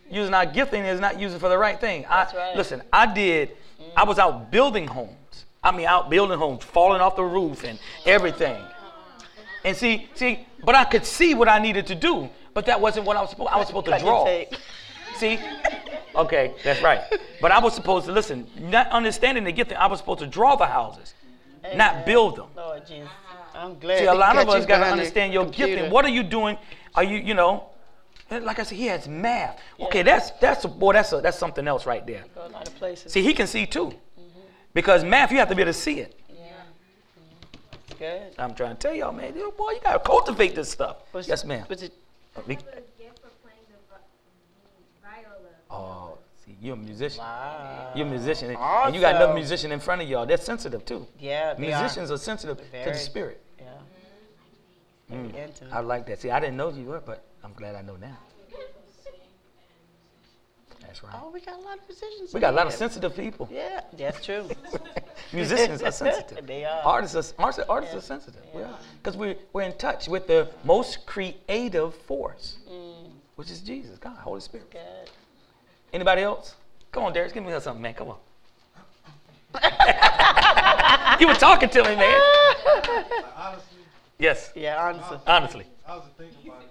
[0.08, 2.02] using our gifting is not using for the right thing.
[2.08, 2.56] That's I, right.
[2.56, 3.50] Listen, I did.
[3.96, 5.46] I was out building homes.
[5.60, 8.62] I mean, out building homes, falling off the roof and everything.
[9.64, 13.06] And see, see, but I could see what I needed to do, but that wasn't
[13.06, 13.50] what I was supposed.
[13.50, 14.44] I was supposed to draw.
[15.16, 15.40] See?
[16.14, 17.00] Okay, that's right.
[17.40, 20.54] But I was supposed to listen, not understanding the gifting, I was supposed to draw
[20.54, 21.14] the houses,
[21.74, 22.46] not build them.
[22.56, 23.10] Lord Jesus.
[23.54, 23.98] I'm glad.
[23.98, 25.74] See, a lot of us got to understand your computer.
[25.74, 25.90] gifting.
[25.90, 26.56] What are you doing?
[26.94, 27.66] Are you, you know,
[28.31, 29.61] like I said, he has math.
[29.81, 30.92] Okay, that's that's a boy.
[30.92, 32.24] That's a, that's something else right there.
[32.35, 33.12] Go a lot of places.
[33.12, 33.92] See, he can see too,
[34.74, 36.18] because math you have to be able to see it.
[36.29, 36.53] yeah.
[37.88, 38.22] It's good.
[38.38, 39.35] I'm trying to tell y'all, man.
[39.37, 40.96] You boy, you gotta cultivate this stuff.
[41.12, 41.66] Was- yes, ma'am.
[41.68, 41.92] Was it?
[42.37, 43.98] Uh, for playing the vi-
[45.70, 47.18] Oh, see, you're a musician.
[47.18, 47.92] Wow.
[47.94, 50.26] You're a musician, and you got another musician in front of y'all.
[50.26, 51.07] They're sensitive too.
[51.18, 51.81] Yeah, they are.
[51.83, 53.40] Musicians are, sensitive to the spirit.
[55.10, 55.16] Yeah.
[55.16, 55.32] Mm.
[55.32, 55.72] Very intimate.
[55.72, 56.20] I like that.
[56.20, 58.16] See, I didn't know you were, but I'm glad I know now.
[60.80, 61.14] That's right.
[61.22, 62.34] Oh, we got a lot of musicians.
[62.34, 63.48] We got a lot of sensitive people.
[63.52, 64.48] Yeah, that's true.
[65.32, 66.44] Musicians are sensitive.
[66.46, 66.82] They are.
[66.82, 68.42] Artists are, artists, artists are sensitive.
[68.52, 68.74] We are.
[69.00, 74.16] Because we're, we're in touch with the most creative force, Mm, which is Jesus, God,
[74.16, 74.68] Holy Spirit.
[74.70, 75.10] good.
[75.92, 76.56] Anybody else?
[76.90, 77.94] Come on, Darius, give me something, man.
[77.94, 78.16] Come on.
[81.20, 82.20] you were talking to me, man.
[84.20, 85.18] Honestly, Yes, Yeah, honestly.
[85.26, 85.66] honestly.
[85.87, 86.68] I was thinking about it.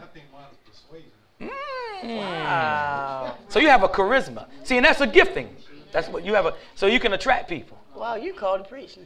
[0.00, 1.10] I, think mine is persuasion.
[1.40, 2.18] Mm.
[2.18, 3.34] Wow.
[3.48, 4.46] So you have a charisma.
[4.64, 5.54] See, and that's a gifting.
[5.92, 6.54] That's what you have a.
[6.76, 7.78] So you can attract people.
[7.96, 8.96] Wow, you called to preach.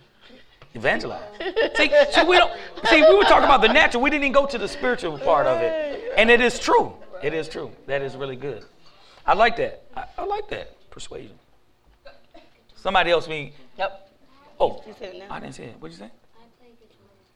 [0.75, 1.23] Evangelize.
[1.77, 2.53] see, so we don't.
[2.89, 4.03] See, we were talking about the natural.
[4.03, 6.95] We didn't even go to the spiritual part of it, and it is true.
[7.23, 7.71] It is true.
[7.87, 8.65] That is really good.
[9.27, 9.85] I like that.
[9.97, 11.39] I, I like that persuasion.
[12.75, 13.53] Somebody else mean.
[13.79, 14.11] Yep.
[14.61, 15.27] Oh, You said it now.
[15.35, 15.77] I didn't say it.
[15.79, 16.11] What'd you say?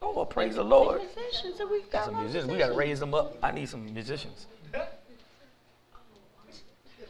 [0.07, 0.13] I play guitar.
[0.13, 1.01] Oh, well, praise the Lord.
[1.03, 2.53] Musicians, so we got Some a lot musicians.
[2.53, 3.37] We got to raise them up.
[3.43, 4.47] I need some musicians.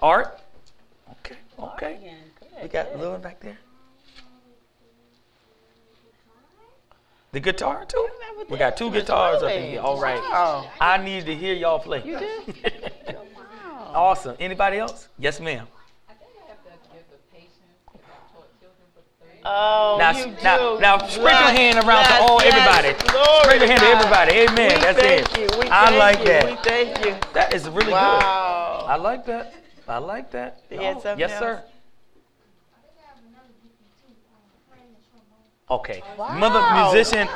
[0.02, 0.38] Art.
[1.10, 1.36] Okay.
[1.58, 1.98] Okay.
[2.40, 3.00] Good, We got good.
[3.00, 3.58] Lil back there.
[7.32, 8.08] The guitar too.
[8.48, 9.80] We got two guitars up in here.
[9.80, 10.20] All right.
[10.20, 10.64] Wow.
[10.66, 10.72] Oh.
[10.80, 12.02] I need to hear y'all play.
[12.04, 12.54] You do?
[13.66, 13.92] Wow.
[13.94, 14.36] awesome.
[14.40, 15.08] Anybody else?
[15.18, 15.66] Yes, ma'am.
[16.08, 17.52] I think I have the gift of patience
[17.84, 20.80] because I've taught children for 30 Oh, Now, you now, do.
[20.80, 22.52] now, spread your hand around to all yes.
[22.52, 23.10] everybody.
[23.12, 24.32] Glory Spread your hand to everybody.
[24.32, 24.74] Amen.
[24.74, 25.52] We That's thank it.
[25.52, 25.58] You.
[25.60, 26.24] We I thank like you.
[26.24, 26.44] that.
[26.46, 27.14] We thank you.
[27.32, 27.94] That is really good.
[27.94, 29.54] I like that.
[29.86, 30.62] I like that.
[30.70, 30.82] You Oh,
[31.16, 31.38] yes, else?
[31.38, 31.62] sir.
[31.62, 34.14] I think I have another gifting too.
[34.68, 35.78] Playing the trombone.
[35.78, 36.02] Okay.
[36.18, 36.38] Wow.
[36.38, 37.28] Mother musician,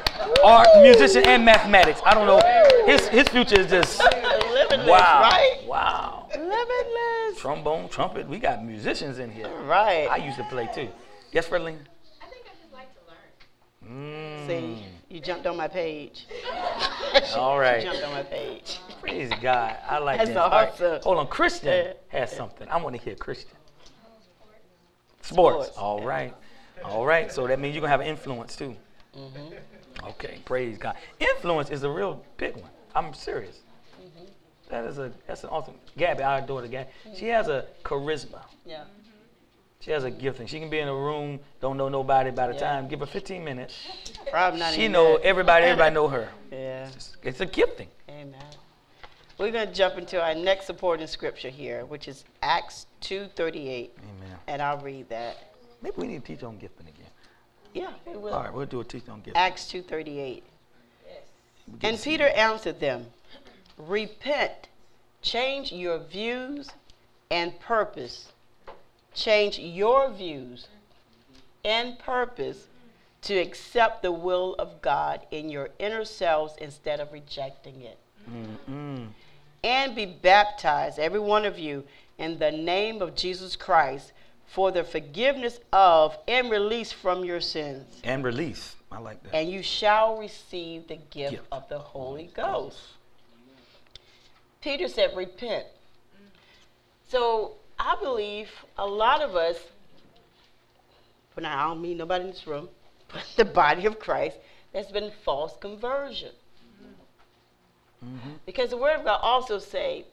[0.42, 2.01] art musician, and mathematics.
[2.05, 2.40] I don't know.
[2.87, 5.20] His his future is just Limitless, wow.
[5.23, 5.61] right?
[5.64, 6.27] Wow.
[6.35, 7.38] Limitless.
[7.40, 8.29] Trombone, trumpet.
[8.29, 9.49] We got musicians in here.
[9.64, 10.09] Right.
[10.11, 10.88] I used to play too.
[11.33, 11.79] Yes, Fredlina?
[12.20, 13.16] I think I just like to learn.
[13.90, 14.46] Mm.
[14.46, 16.26] See, you jumped on my page.
[17.37, 17.83] All right.
[17.83, 18.79] You jumped on my page.
[19.00, 19.76] Praise God.
[19.88, 20.38] I like That's that.
[20.38, 20.68] All right.
[20.68, 21.00] awesome.
[21.03, 21.26] Hold on.
[21.26, 22.68] Christian has something.
[22.68, 23.57] I want to hear Christian.
[25.22, 25.68] Sports.
[25.68, 26.35] Sports, All right.
[26.85, 27.33] All right.
[27.33, 28.76] So that means you're going to have influence too.
[29.16, 30.07] Mm-hmm.
[30.11, 30.38] Okay.
[30.44, 30.96] Praise God.
[31.18, 32.70] Influence is a real big one.
[32.94, 33.61] I'm serious.
[34.00, 34.26] Mm-hmm.
[34.70, 35.74] That is a that's an awesome.
[35.96, 38.42] Gabby, our daughter Gabby, she has a charisma.
[38.64, 38.85] Yeah.
[39.80, 40.46] She has a gift gifting.
[40.46, 42.60] She can be in a room, don't know nobody by the Yeah.
[42.60, 42.88] time.
[42.88, 43.74] Give her 15 minutes.
[44.30, 45.24] Probably not She even know that.
[45.24, 45.64] everybody.
[45.64, 46.28] Everybody know her.
[46.52, 46.88] Yeah.
[46.88, 47.88] It's, it's a gifting.
[48.10, 48.34] Amen.
[49.38, 54.38] We're going to jump into our next supporting scripture here, which is Acts 2.38, Amen.
[54.48, 55.54] and I'll read that.
[55.80, 57.06] Maybe we need to teach on gifting again.
[57.72, 58.34] Yeah, we will.
[58.34, 59.36] All right, we'll do a teach on gifting.
[59.36, 60.42] Acts 2.38.
[61.68, 63.06] We get And to see Peter answered them,
[63.78, 64.68] Repent,
[65.22, 66.68] change your views
[67.30, 68.32] and purpose.
[69.14, 70.68] Change your views
[71.64, 72.66] and purpose
[73.23, 77.99] to accept the will of God in your inner selves instead of rejecting it.
[78.31, 79.09] Mm-mm.
[79.62, 81.85] And be baptized, every one of you,
[82.18, 84.12] in the name of Jesus Christ
[84.46, 88.75] for the forgiveness of and release from your sins And release.
[88.90, 89.35] I like that.
[89.35, 91.46] and you shall receive the gift Gift.
[91.53, 92.79] of the Holy Ghost.
[94.61, 95.66] Peter said, Repent.
[97.09, 99.56] So I believe a lot of us,
[101.34, 102.68] but now I don't mean nobody in this room,
[103.12, 104.36] but the body of Christ,
[104.72, 106.32] there's been false conversion.
[108.04, 108.38] Mhm.
[108.46, 110.04] Because the Word of God also say,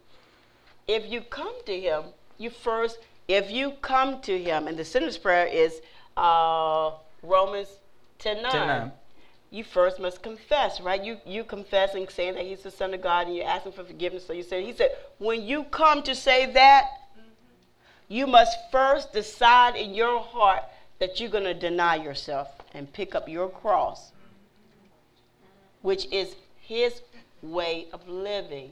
[0.87, 2.05] if you come to Him,
[2.37, 5.81] you first, if you come to Him, and the sinner's prayer is
[6.15, 7.67] uh, Romans
[8.19, 8.51] 10 9.
[8.51, 8.91] 10:9.
[9.49, 11.01] You first must confess, right?
[11.03, 14.25] You you confessing, saying that He's the Son of God, and you're asking for forgiveness.
[14.25, 16.83] So you said, He said, when you come to say that,
[18.07, 20.63] you must first decide in your heart
[20.99, 24.11] that you're going to deny yourself and pick up your cross,
[25.81, 27.01] which is His
[27.41, 28.71] way of living.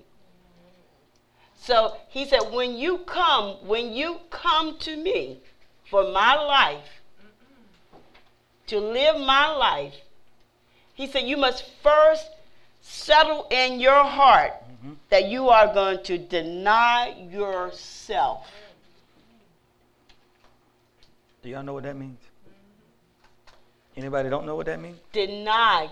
[1.55, 5.39] So he said, when you come, when you come to me
[5.89, 7.01] for my life,
[8.67, 9.95] to live my life,
[10.93, 12.27] he said, you must first
[12.81, 14.93] settle in your heart mm-hmm.
[15.09, 18.47] that you are going to deny yourself.
[21.45, 22.17] Do y'all know what that means?
[23.95, 24.97] Anybody don't know what that means?
[25.13, 25.91] Deny.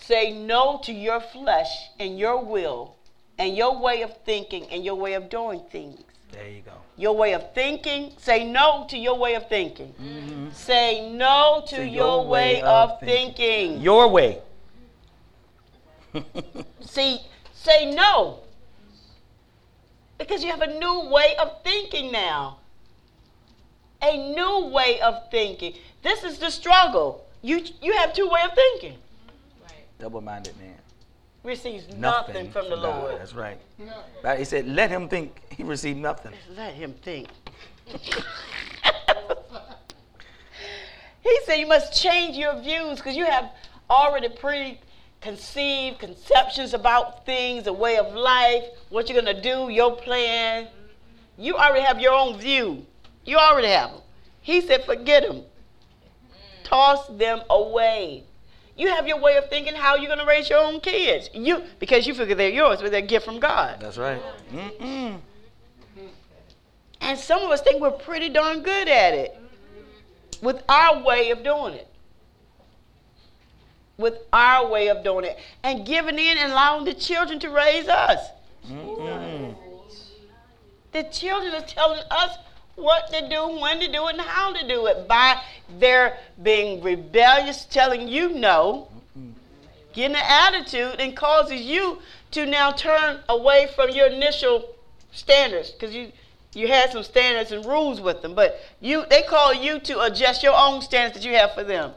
[0.00, 2.96] Say no to your flesh and your will
[3.38, 6.00] and your way of thinking and your way of doing things.
[6.32, 6.72] There you go.
[6.96, 9.92] Your way of thinking, say no to your way of thinking.
[10.02, 10.50] Mm-hmm.
[10.52, 13.82] Say no to, To your, way, of thinking.
[13.82, 14.40] Your way.
[16.80, 17.20] See,
[17.52, 18.38] say no.
[20.16, 22.60] Because you have a new way of thinking now.
[24.02, 25.74] A new way of thinking.
[26.02, 27.24] This is the struggle.
[27.42, 28.98] You you have two way of thinking.
[29.62, 29.72] Right.
[29.98, 30.74] Double-minded man.
[31.42, 33.02] Receives nothing, from the God.
[33.02, 33.20] Lord.
[33.20, 33.58] That's right.
[34.22, 37.28] Right, He said, "Let him think he received nothing." Let him think.
[41.22, 43.50] he said you must change your views because you have
[43.88, 49.96] already preconceived conceptions about things, a way of life, what you're going to do, your
[49.96, 50.66] plan.
[51.38, 52.84] You already have your own view.
[53.26, 54.00] You already have them.
[54.40, 55.42] He said, forget them.
[56.62, 58.24] Toss them away.
[58.76, 61.30] You have your way of thinking how you're going to raise your own kids.
[61.32, 63.80] You because you figure they're yours, but they're a gift from God.
[63.80, 64.20] That's right.
[64.52, 65.18] Mm-mm.
[67.00, 69.38] And some of us think we're pretty darn good at it
[70.42, 71.88] with our way of doing it.
[73.96, 75.38] With our way of doing it.
[75.62, 78.28] And giving in and allowing the children to raise us.
[78.68, 79.54] Mm-mm.
[80.92, 82.36] The children are telling us
[82.76, 85.40] what to do, when to do it, and how to do it by
[85.78, 88.88] their being rebellious, telling you no,
[89.92, 91.98] getting an attitude, and causes you
[92.32, 94.74] to now turn away from your initial
[95.10, 96.12] standards because you
[96.52, 100.42] you had some standards and rules with them, but you they call you to adjust
[100.42, 101.92] your own standards that you have for them.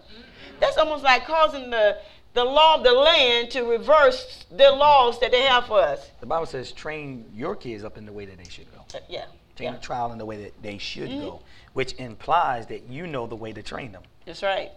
[0.59, 1.97] That's almost like causing the
[2.33, 6.09] the law of the land to reverse the laws that they have for us.
[6.19, 9.01] The Bible says, "Train your kids up in the way that they should go." Uh,
[9.07, 9.25] yeah,
[9.59, 11.19] Train yeah, a child in the way that they should Mhm.
[11.19, 11.41] go,
[11.73, 14.03] which implies that you know the way to train them.
[14.25, 14.71] that's right.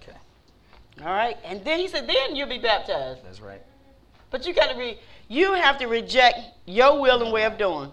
[0.00, 0.16] Okay,
[1.00, 3.24] All right, and then he said, then you'll be baptized.
[3.24, 3.60] that's right.
[4.30, 7.90] But you got to re, you have to reject your will and way of doing.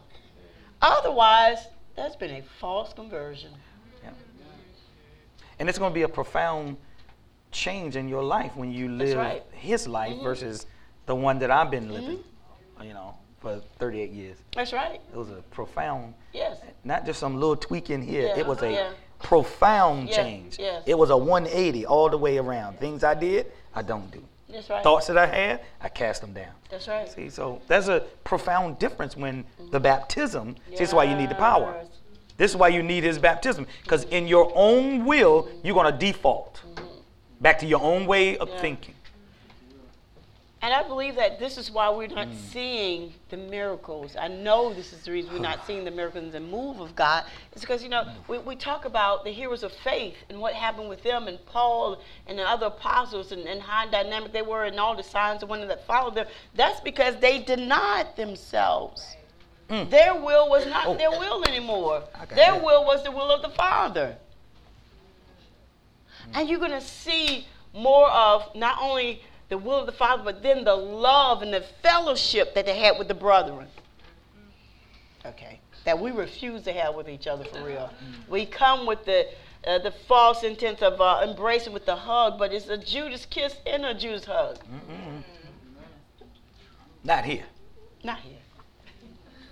[0.79, 3.51] Otherwise, that's been a false conversion.
[4.03, 4.11] Yeah.
[5.57, 6.77] And it's going to be a profound
[7.51, 9.43] change in your life when you live right.
[9.53, 10.23] His life Mhm.
[10.23, 10.67] versus
[11.07, 12.23] the one that I've been living,
[12.83, 14.37] you know, for 38 years.
[14.55, 14.99] That's right.
[15.13, 16.59] It was a profound, Yes.
[16.83, 18.27] not just some little tweak in here.
[18.27, 18.89] Yeah, It was a yeah.
[19.21, 20.57] profound Yeah, change.
[20.59, 20.83] yes.
[20.85, 22.79] It was a 180 all the way around.
[22.79, 24.23] Things I did, I don't do.
[24.51, 24.83] That's right.
[24.83, 26.51] Thoughts that I had, I cast them down.
[26.69, 27.09] That's right.
[27.09, 29.69] See, so there's a profound difference when mm-hmm.
[29.69, 30.55] the baptism.
[30.69, 31.75] See, this is why you need the power.
[31.77, 31.87] Yes.
[32.37, 33.67] This is why you need his baptism.
[33.83, 36.85] Because in your own will, you're going to default mm-hmm.
[37.41, 38.95] back to your own way of thinking.
[40.61, 42.35] And I believe that this is why we're not Mm.
[42.35, 44.17] seeing the miracles.
[44.19, 46.95] I know this is the reason we're not seeing the miracles and the move of
[46.97, 47.23] God.
[47.53, 50.89] It's because, you know, we, we talk about the heroes of faith and what happened
[50.89, 54.77] with them and Paul and the other apostles and, and how dynamic they were and
[54.81, 56.27] all the signs and wonders that followed them.
[56.55, 59.15] That's because they denied themselves.
[59.69, 59.89] Mm.
[59.89, 60.95] Their will was not Oh.
[60.95, 62.03] their will anymore.
[62.35, 62.63] Their that.
[62.65, 64.17] will was the will of the Father.
[66.33, 70.41] And you're going to see more of not only the will of the Father, but
[70.41, 73.67] then the love and the fellowship that they had with the brethren.
[75.25, 75.59] Okay.
[75.85, 77.91] That we refuse to have with each other for real.
[78.29, 79.27] We come with the
[79.65, 83.57] uh, the false intent of uh, embracing with the hug, but it's a Judas kiss
[83.65, 84.57] and a Judas hug.
[84.59, 85.23] Mm-mm.
[87.03, 87.43] Not here.
[88.03, 88.37] Not here.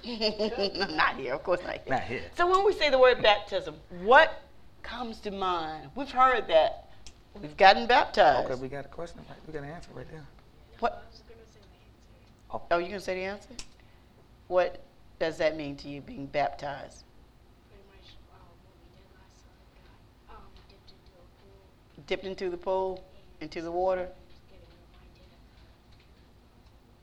[0.95, 1.81] not here, of course not here.
[1.89, 2.21] Not here.
[2.37, 4.41] So when we say the word baptism, what
[4.81, 5.89] comes to mind?
[5.95, 6.86] We've heard that.
[7.41, 8.49] We've gotten baptized.
[8.49, 9.19] Okay, we got a question.
[9.29, 9.37] Right?
[9.45, 10.25] We got an answer right there.
[10.79, 11.03] What?
[12.71, 13.49] Oh, you gonna say the answer?
[14.47, 14.83] What
[15.19, 17.03] does that mean to you, being baptized?
[17.89, 19.57] Much um, what we did last time.
[20.27, 22.07] Got um, dipped into.
[22.07, 23.03] Dipped into the pool,
[23.41, 24.07] into the water.
[24.29, 25.21] Just getting reminded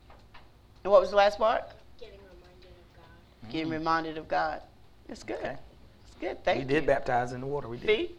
[0.09, 1.63] of, And what was the last part?
[1.99, 3.51] getting reminded of God.
[3.51, 4.61] Getting reminded of God.
[5.07, 5.37] That's good.
[5.37, 5.55] Okay.
[5.55, 6.43] That's good.
[6.43, 6.79] Thank we you.
[6.79, 7.67] did baptize in the water.
[7.67, 7.87] We did.
[7.87, 8.15] See?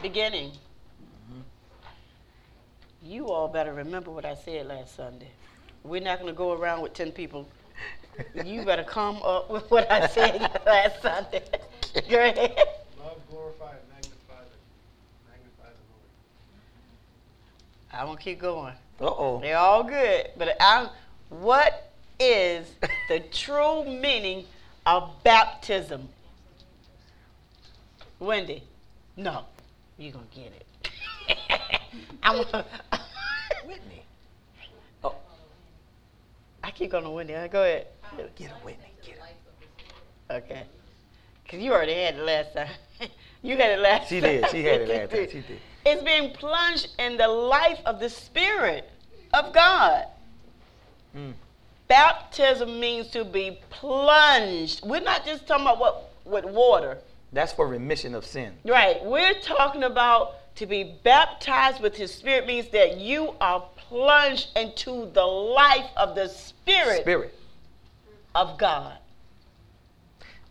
[0.00, 0.50] Beginning.
[0.50, 1.40] Mm-hmm.
[3.02, 5.30] You all better remember what I said last Sunday.
[5.82, 7.48] We're not going to go around with 10 people.
[8.44, 11.42] You better come up with what I said last Sunday.
[12.08, 12.56] Go ahead.
[12.98, 14.56] Love, glorify, and magnify the,
[15.28, 16.06] magnify the Lord.
[17.92, 18.74] I won't keep going.
[19.00, 19.40] Uh oh.
[19.40, 20.30] They're all good.
[20.36, 20.90] But I'm,
[21.28, 22.72] what is
[23.08, 24.44] the true meaning
[24.86, 26.08] of baptism?
[28.20, 28.62] Wendy,
[29.16, 29.44] no,
[29.98, 30.66] you're going to get it.
[32.22, 32.64] I'm gonna,
[33.66, 34.02] Whitney.
[35.02, 35.14] Oh,
[36.62, 37.34] I keep going to Wendy.
[37.50, 37.86] Go ahead.
[38.36, 38.92] get a Whitney.
[39.04, 40.32] Get it.
[40.32, 40.62] Okay.
[41.42, 42.68] Because you already had it last time.
[43.42, 44.40] you had it last She time.
[44.40, 44.50] did.
[44.50, 45.26] She had it last time.
[45.28, 45.60] She did.
[45.84, 48.88] It's being plunged in the life of the Spirit
[49.32, 50.04] of God.
[51.16, 51.32] Mm.
[51.88, 54.86] Baptism means to be plunged.
[54.86, 56.98] We're not just talking about what with water.
[57.32, 58.54] That's for remission of sin.
[58.64, 59.04] Right.
[59.04, 65.10] We're talking about to be baptized with his spirit means that you are plunged into
[65.12, 67.02] the life of the spirit.
[67.02, 67.34] Spirit.
[68.34, 68.98] of God.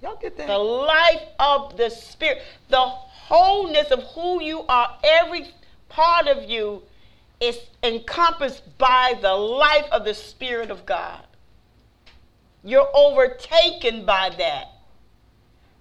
[0.01, 0.47] Y'all get that?
[0.47, 5.47] The life of the Spirit, the wholeness of who you are, every
[5.89, 6.83] part of you
[7.39, 11.23] is encompassed by the life of the Spirit of God.
[12.63, 14.67] You're overtaken by that.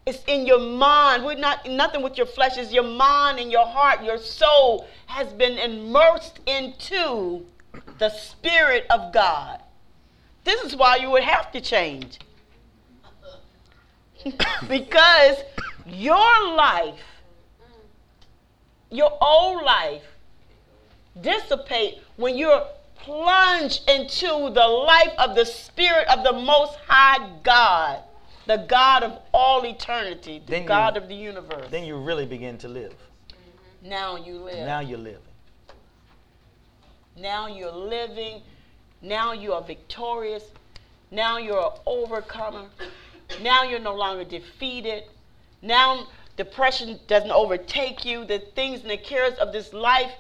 [0.07, 1.25] It's in your mind.
[1.25, 2.57] We're not nothing with your flesh.
[2.57, 4.05] It's your mind and your heart.
[4.05, 7.45] Your soul has been immersed into
[7.99, 9.61] the Spirit of God.
[10.45, 12.21] This is why you would have to change.
[14.69, 15.39] because
[15.87, 17.01] your life,
[18.91, 20.05] your old life,
[21.21, 22.65] dissipate when you're
[22.97, 28.03] plunged into the life of the Spirit of the Most High God,
[28.47, 31.69] the God of all eternity, the Then you- God of the universe.
[31.71, 32.93] Then you really begin to live.
[32.93, 33.89] Mm-hmm.
[33.89, 34.67] now you live.
[34.67, 35.21] Now you're living.
[37.17, 38.43] Now you're living.
[39.03, 40.45] Now you are victorious.
[41.11, 42.67] Now you're an overcomer.
[43.43, 45.05] Now you're no longer defeated.
[45.63, 48.25] Now depression doesn't overtake you.
[48.25, 50.13] The things and the cares of this life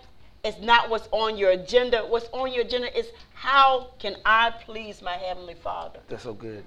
[0.45, 2.05] is not what's on your agenda.
[2.07, 6.01] What's on your agenda is how can I please my Heavenly Father?
[6.09, 6.64] That's so good.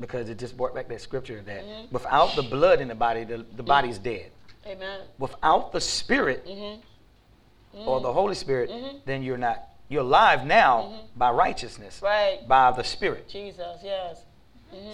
[0.00, 1.90] Because it just brought back that scripture that Mhm.
[1.92, 4.30] without the blood in the body, the, the body's dead.
[4.66, 5.00] Amen.
[5.18, 7.88] Without the spirit Mm-hmm.
[7.88, 9.00] or the Holy Spirit, Mhm.
[9.04, 10.98] then you're not you're alive now Mhm.
[11.16, 12.46] by righteousness, Right.
[12.46, 13.26] by the spirit.
[13.28, 14.22] Jesus, yes.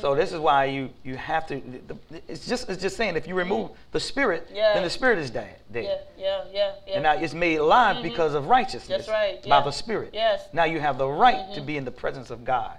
[0.01, 1.57] So this is why you you have to.
[1.61, 1.97] The,
[2.29, 4.73] it's just it's just saying if you remove the spirit, Yeah.
[4.75, 5.57] then the spirit is dead.
[5.73, 6.07] dead.
[6.17, 6.95] yeah, yeah, yeah, yeah.
[6.95, 9.65] And now it's made alive because of righteousness That's right, by yeah.
[9.65, 10.11] the spirit.
[10.13, 10.49] Yes.
[10.53, 12.79] Now you have the right to be in the presence of God.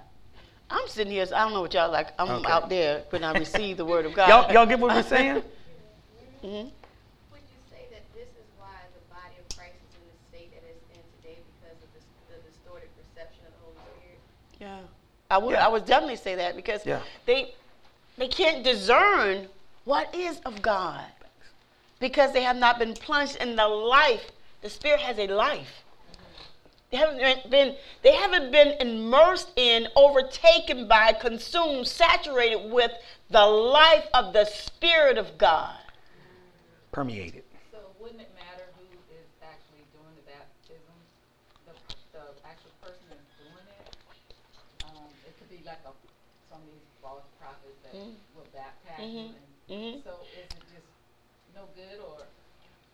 [0.70, 2.08] I'm sitting here, so I don't know what y'all like.
[2.18, 2.50] I'm Okay.
[2.50, 4.28] out there when I receive the word of God.
[4.28, 5.42] Y'all, y'all get what we're saying?
[6.42, 6.72] hmm Would
[7.52, 10.62] you say that this is why the body of Christ is in the state that
[10.68, 12.00] it's in today because of the,
[12.34, 14.20] the distorted perception of the Holy Spirit?
[14.60, 14.80] Yeah.
[15.30, 15.64] I would Yeah.
[15.64, 17.00] I would definitely say that because Yeah.
[17.26, 17.54] they
[18.18, 19.48] they can't discern
[19.84, 21.04] what is of God
[22.00, 24.30] because they have not been plunged in the life.
[24.62, 25.84] The Spirit has a life.
[26.90, 32.92] They haven't been- been they haven't been immersed in, overtaken by, consumed, saturated with
[33.28, 35.76] the life of the Spirit of God.
[36.92, 37.42] Permeated.
[37.72, 40.94] So wouldn't it matter who is actually doing the baptism?
[41.66, 41.72] The,
[42.12, 43.96] the actual person that's doing it?
[44.84, 45.92] Um, it could be like a,
[46.48, 48.14] some of these false prophets that Mm.
[48.36, 49.34] will baptize you.
[49.68, 50.04] And Mhm.
[50.04, 50.86] So is it just
[51.54, 52.22] no good or?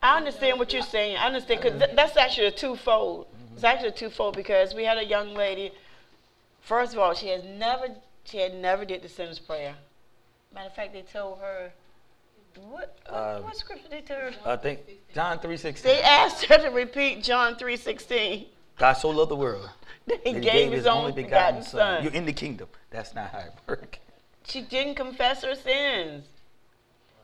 [0.03, 1.17] I understand what you're saying.
[1.19, 3.27] I understand because th- that's actually a twofold.
[3.55, 5.73] It's actually twofold because we had a young lady.
[6.61, 7.89] First of all, she has never
[8.25, 9.75] she had never did the sinner's prayer.
[10.55, 11.73] Matter of fact, they told her
[12.55, 14.35] what what, Uh, what scripture they told her?
[14.45, 14.81] I think
[15.15, 15.93] John three sixteen.
[15.93, 18.47] They asked her to repeat John three sixteen.
[18.79, 19.69] God so loved the world.
[20.25, 22.03] He gave his only begotten son.
[22.03, 22.69] You're in the kingdom.
[22.91, 23.99] That's not how it works.
[24.45, 26.27] She didn't confess her sins.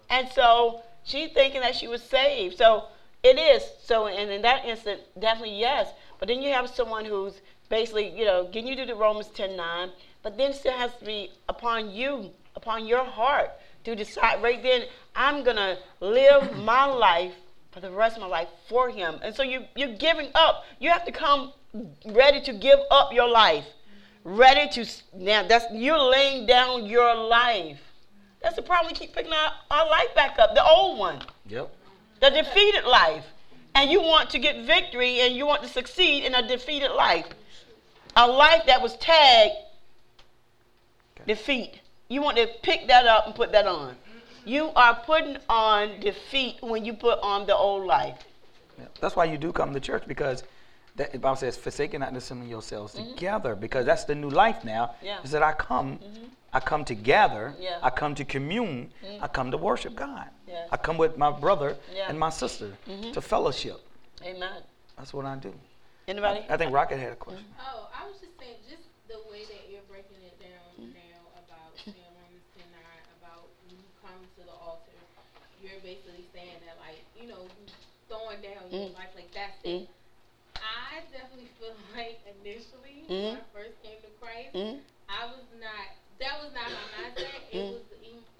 [0.08, 2.56] And so she thinking that she was saved.
[2.56, 2.84] So
[3.22, 3.64] it is.
[3.82, 5.92] So and in that instant, definitely yes.
[6.18, 9.56] But then you have someone who's basically, you know, getting you to the Romans 10
[9.56, 9.90] 9,
[10.22, 13.50] but then still has to be upon you, upon your heart
[13.84, 14.82] to decide right then,
[15.14, 17.34] I'm gonna live my life
[17.70, 19.20] for the rest of my life for him.
[19.22, 20.64] And so you you're giving up.
[20.78, 21.52] You have to come
[22.06, 23.64] ready to give up your life
[24.24, 27.78] ready to now that's you're laying down your life
[28.42, 31.70] that's the problem we keep picking our, our life back up the old one Yep.
[32.20, 33.24] the defeated life
[33.78, 37.26] and you want to get victory and you want to succeed in a defeated life.
[38.16, 39.54] A life that was tagged
[41.28, 41.80] defeat.
[42.08, 43.94] You want to pick that up and put that on.
[44.44, 48.18] You are putting on defeat when you put on the old life.
[48.78, 48.86] Yeah.
[49.00, 50.42] That's why you do come to church because
[50.98, 54.64] that, the Bible says, forsaking not to assemble yourselves together because that's the new life
[54.64, 54.86] now.
[54.86, 55.06] Mm-hmm.
[55.06, 55.16] Yeah.
[55.16, 55.24] Mm-hmm.
[55.24, 55.98] Is that I come,
[56.52, 57.70] I come to gather, Yeah.
[57.76, 57.86] Mm-hmm.
[57.86, 60.28] I come to commune, I come to worship God.
[60.46, 60.68] Yes.
[60.70, 62.06] I come with my brother Yeah.
[62.08, 63.12] and my sister Mhm.
[63.14, 63.80] to fellowship.
[64.22, 64.62] amen
[64.96, 65.54] That's what I do.
[66.08, 67.44] anybody I think Rocket had a question.
[67.60, 71.70] Oh, I was just saying, just the way that you're breaking it down now about
[71.86, 72.82] you know, Romans 10 9,
[73.22, 74.98] about when you come to the altar,
[75.62, 77.46] you're basically saying that, like, you know,
[78.08, 78.94] throwing down your Mm.
[78.98, 79.84] life, like, that's Mm.
[79.84, 79.88] it.
[80.58, 82.18] I definitely feel like
[82.52, 83.24] initially, Mm.
[83.24, 84.80] when I first came to Christ, Mhm.
[85.08, 85.86] I was not,
[86.18, 87.40] that was not my mindset.
[87.52, 87.72] It Mm.
[87.72, 87.82] was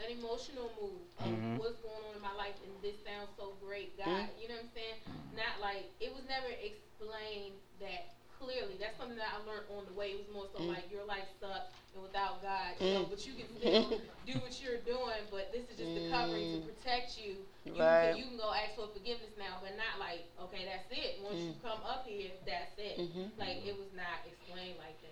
[0.05, 1.59] an emotional move of Mhm.
[1.59, 4.09] what's going on in my life, and this sounds so great, God.
[4.09, 4.41] Mm.
[4.41, 5.01] You know what I'm saying?
[5.35, 8.77] Not like, it was never explained that clearly.
[8.81, 10.15] That's something that I learned on the way.
[10.15, 10.69] It was more so Mm.
[10.75, 13.11] like your life sucks and without God, you know, Mm.
[13.11, 16.59] but you can still do what you're doing, but this is just the covering to
[16.63, 16.67] Mm.
[16.71, 17.37] protect you.
[17.65, 18.11] You, Right.
[18.13, 21.21] can, you can go ask for forgiveness now, but not like, okay, that's it.
[21.23, 21.63] Once you Mm.
[21.63, 22.99] come up here, that's it.
[22.99, 23.31] Mhm.
[23.39, 25.09] Like, it was not explained like that.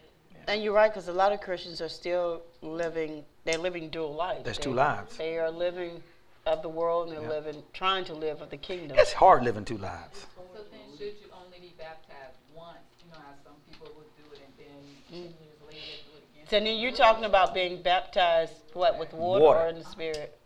[0.49, 4.45] And you're right, because a lot of Christians are still living, they're living dual life.
[4.45, 5.17] There's They- two lives.
[5.17, 6.03] They are living
[6.47, 7.29] of the world and they're Yeah.
[7.41, 8.97] living, trying to live of the kingdom.
[8.97, 10.27] It's hard living two lives.
[10.55, 12.79] So then should you only be baptized once?
[13.05, 16.25] You know how some people would do it and then ten years later do it
[16.31, 16.36] again?
[16.49, 19.61] So then you're talking about being baptized, what, with water, Water.
[19.61, 20.39] or in the spirit?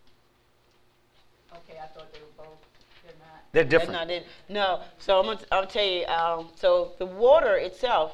[1.52, 2.58] Okay, I thought they were both,
[3.04, 3.44] they're not.
[3.52, 3.92] They're That's different.
[3.92, 4.26] not it.
[4.48, 4.80] No.
[4.98, 6.06] So I'm gonna, I'll tell you.
[6.06, 8.12] Um, so the water itself,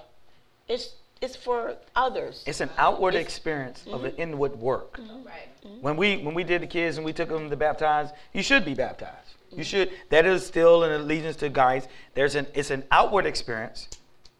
[0.69, 2.43] it's it's for others.
[2.47, 4.05] It's an outward It's- experience of Mm-hmm.
[4.07, 4.99] an inward work.
[5.25, 5.49] Right.
[5.81, 8.65] When we when we did the kids and we took them to baptize, you should
[8.65, 9.35] be baptized.
[9.53, 9.91] You should.
[10.11, 11.89] That is still an allegiance to Christ.
[12.15, 13.89] There's an it's an outward experience,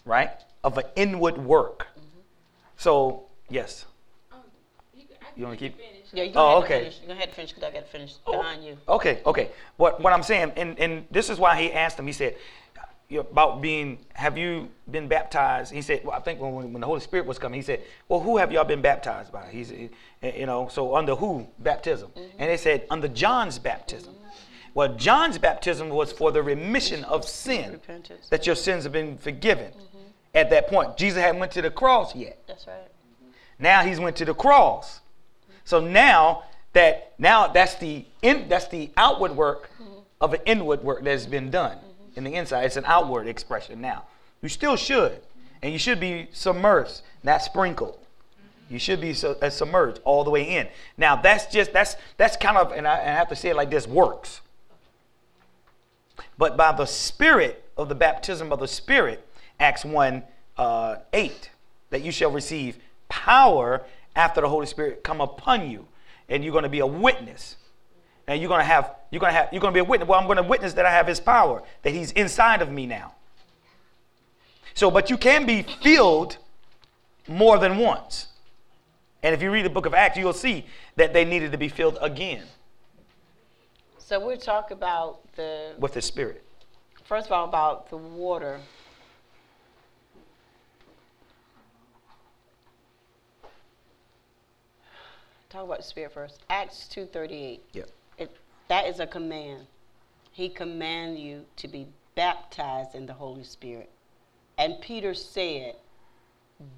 [0.05, 0.31] right,
[0.65, 1.87] of an inward work.
[2.77, 3.87] So yes.
[4.33, 4.39] Um,
[4.95, 5.05] you,
[5.37, 5.93] You wanna keep- finish.
[6.13, 6.75] Yeah, you Oh, ahead okay.
[6.75, 7.01] and finish.
[7.03, 8.77] You go ahead and finish because I got to finish oh, behind you.
[8.89, 9.51] Okay, okay.
[9.77, 12.07] What what I'm saying, and, and this is why he asked him.
[12.07, 12.37] He said,
[13.09, 15.73] you know, about being, have you been baptized?
[15.73, 18.21] He said, well, I think when, when the Holy Spirit was coming, he said, well,
[18.21, 19.47] who have y'all been baptized by?
[19.51, 19.89] He's, eh,
[20.37, 22.11] you know, so under who baptism?
[22.11, 22.37] Mm-hmm.
[22.39, 24.15] And they said under John's baptism.
[24.75, 28.29] Well, John's baptism was for the remission of sin, Repentance.
[28.29, 29.71] that your sins have been forgiven.
[29.73, 29.99] Mm-hmm.
[30.35, 32.43] At that point, Jesus hadn't went to the cross yet.
[32.47, 32.77] That's right.
[33.59, 35.01] Now he's went to the cross.
[35.65, 39.71] So now that now that's the in, that's the outward work
[40.21, 41.79] of an inward work that's been done
[42.15, 42.65] in the inside.
[42.65, 44.05] It's an outward expression now.
[44.43, 45.21] You still should,
[45.63, 47.99] and you should be submerged, not sprinkled.
[48.69, 50.69] You should be su- uh, submerged all the way in.
[50.97, 53.57] Now that's just that's that's kind of and I, and I have to say it
[53.57, 54.41] like this works.
[56.39, 59.27] But by the Spirit of the baptism of the Spirit,
[59.59, 60.23] Acts 1
[60.57, 61.51] uh, 8,
[61.91, 62.79] that you shall receive
[63.09, 63.85] power
[64.15, 65.87] after the Holy Spirit come upon you.
[66.29, 67.57] And you're going to be a witness.
[68.27, 70.09] And you're going to have, you're going to have, you're going to be a witness.
[70.09, 72.87] Well, I'm going to witness that I have his power, that he's inside of me
[72.87, 73.15] now.
[74.75, 76.39] So, but you can be filled
[77.29, 78.29] more than once.
[79.23, 81.69] And if you read the book of Acts, you'll see that they needed to be
[81.69, 82.45] filled again
[83.99, 86.45] So we'll talk about the with the Spirit.
[87.05, 88.61] first of all about the water.
[95.57, 96.43] Talk about the spirit first.
[96.51, 97.65] Acts two thirty eight.
[97.73, 97.85] Yeah.
[98.19, 98.31] It,
[98.69, 99.67] that is a command.
[100.31, 103.89] He command you to be baptized in the Holy Spirit.
[104.59, 105.77] And Peter said,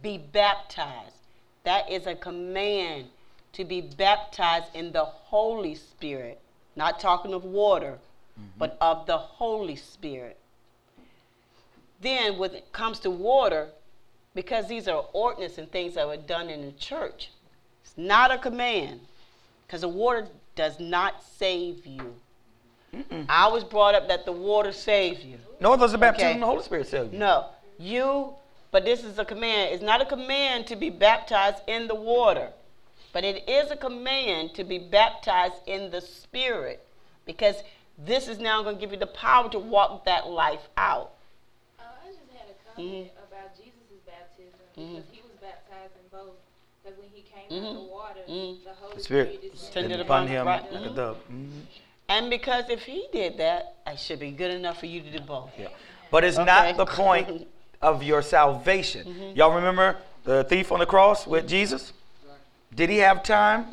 [0.00, 1.16] Be baptized.
[1.64, 3.06] That is a command
[3.54, 6.40] to be baptized in the Holy Spirit.
[6.76, 7.98] Not talking of water,
[8.38, 8.46] mm-hmm.
[8.58, 10.38] but of the Holy Spirit.
[12.00, 13.70] Then, when it comes to water,
[14.36, 17.30] because these are ordinances and things that were done in the church,
[17.98, 19.00] not a command,
[19.66, 22.14] because the water does not save you.
[23.28, 25.38] I was brought up that the water saves you.
[25.60, 26.34] Nor does the baptism Okay.
[26.36, 27.18] of the Holy Spirit save you.
[27.18, 27.46] No,
[27.78, 28.32] you,
[28.70, 29.74] but this is a command.
[29.74, 32.50] It's not a command to be baptized in the water,
[33.12, 36.82] but it is a command to be baptized in the Spirit,
[37.26, 37.56] because
[37.98, 41.10] this is now going to give you the power to walk that life out.
[41.78, 46.36] Uh, I just had a comment about Jesus' baptism because he was baptized in both.
[46.88, 47.74] Because when he came out Mhm.
[47.74, 48.64] the water, Mhm.
[48.64, 50.72] the Holy The Spirit Spirit descended Descended upon upon him right.
[50.72, 51.16] like a dove.
[51.30, 51.62] Mhm.
[52.08, 55.20] And because if he did that, I should be good enough for you to do
[55.20, 55.50] both.
[55.58, 55.68] Yeah.
[56.10, 56.46] But it's Okay.
[56.46, 57.46] not the point
[57.82, 59.32] of your salvation.
[59.36, 61.92] Y'all remember the thief on the cross with Jesus?
[62.74, 63.66] Did he have time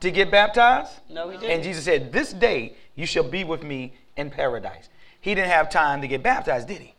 [0.00, 0.92] to get baptized?
[1.08, 1.52] No, he didn't.
[1.52, 4.88] And Jesus said, This day you shall be with me in paradise.
[5.20, 6.94] He didn't have time to get baptized, did he?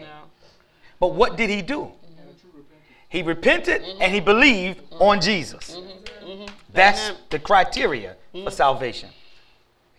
[0.00, 0.06] No.
[1.00, 1.92] But what did he do?
[3.10, 5.76] He repented and he believed on Jesus.
[6.72, 7.20] That's Amen.
[7.28, 9.10] the criteria for salvation.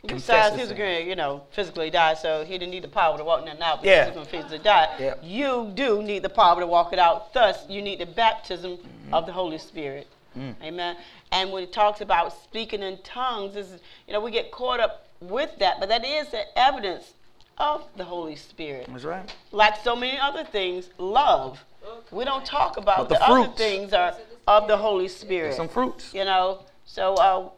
[0.07, 3.17] Besides, he was going to, you know, physically die, so he didn't need the power
[3.19, 4.03] to walk nothing out because Yeah.
[4.05, 4.95] he was going to physically die.
[4.99, 5.13] Yeah.
[5.21, 7.33] You do need the power to walk it out.
[7.33, 9.13] Thus, you need the baptism Mm-hmm.
[9.13, 10.07] of the Holy Spirit.
[10.39, 10.55] Mm.
[10.63, 10.95] Amen.
[11.33, 14.79] And when it talks about speaking in tongues, this is, you know, we get caught
[14.79, 17.13] up with that, but that is the evidence
[17.57, 18.87] of the Holy Spirit.
[18.89, 19.35] That's right.
[19.51, 21.63] Like so many other things, love.
[22.11, 24.15] We don't talk about But the the, other things are
[24.47, 25.55] of the Holy Spirit.
[25.55, 26.13] Some fruits.
[26.13, 27.49] You know, so uh,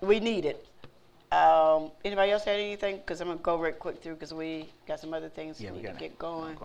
[0.00, 0.66] we need it.
[1.32, 2.98] Um, anybody else had anything?
[2.98, 5.76] Because I'm gonna go real quick through because we got some other things Yeah, we
[5.76, 6.58] we need got to get going.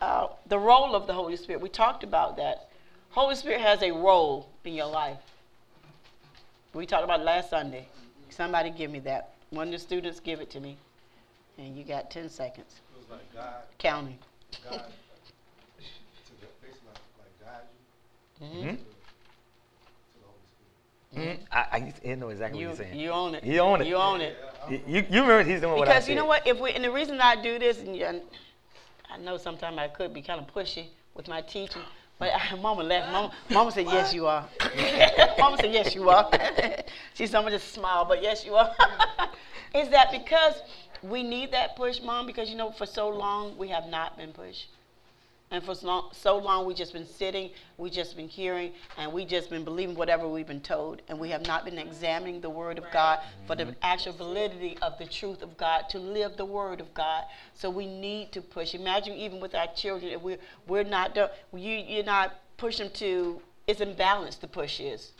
[0.00, 1.60] Uh, the role of the Holy Spirit.
[1.60, 2.70] We talked about that.
[3.10, 5.18] Holy Spirit has a role in your life.
[6.72, 7.88] We talked about it last Sunday.
[8.30, 9.32] Somebody give me that.
[9.50, 10.76] One of the students give it to me,
[11.56, 12.80] and you got 10 seconds.
[12.94, 14.18] It was like God, Counting.
[14.64, 17.62] God, to the, basically like, like guide
[18.40, 18.52] you Mhm.
[18.54, 18.62] Mhm.
[18.62, 18.76] to
[20.18, 20.40] the Holy
[21.12, 21.40] Spirit.
[21.40, 21.46] Mhm.
[21.52, 22.98] I, I used to know exactly You, what you're saying.
[23.00, 23.44] you own it.
[23.44, 23.86] You own it.
[23.86, 24.36] You own it.
[24.68, 26.46] You, you, remember he's doing what I Because you know what?
[26.46, 28.22] If we and the reason I do this, and
[29.10, 31.82] I know sometimes I could be kind of pushy with my teaching,
[32.18, 33.12] But Mama laughed.
[33.12, 34.44] Mama, Mama said, "Yes, you are."
[35.38, 36.30] Mama said, "Yes, you are."
[37.14, 38.74] She's someone just smile, but yes, you are.
[39.74, 40.62] Is that because
[41.02, 42.26] we need that push, Mom?
[42.26, 44.68] Because you know, for so long we have not been pushed.
[45.52, 49.12] And for so long, so long, we just been sitting, we've just been hearing, and
[49.12, 52.50] we've just been believing whatever we've been told, and we have not been examining the
[52.50, 53.78] Word of God for the mm-hmm.
[53.80, 57.24] actual validity of the truth of God to live the Word of God.
[57.54, 58.74] So we need to push.
[58.74, 62.90] Imagine even with our children, if we're we're not done, you you're not push them
[62.94, 63.40] to.
[63.68, 64.40] It's imbalanced.
[64.40, 65.12] The push is.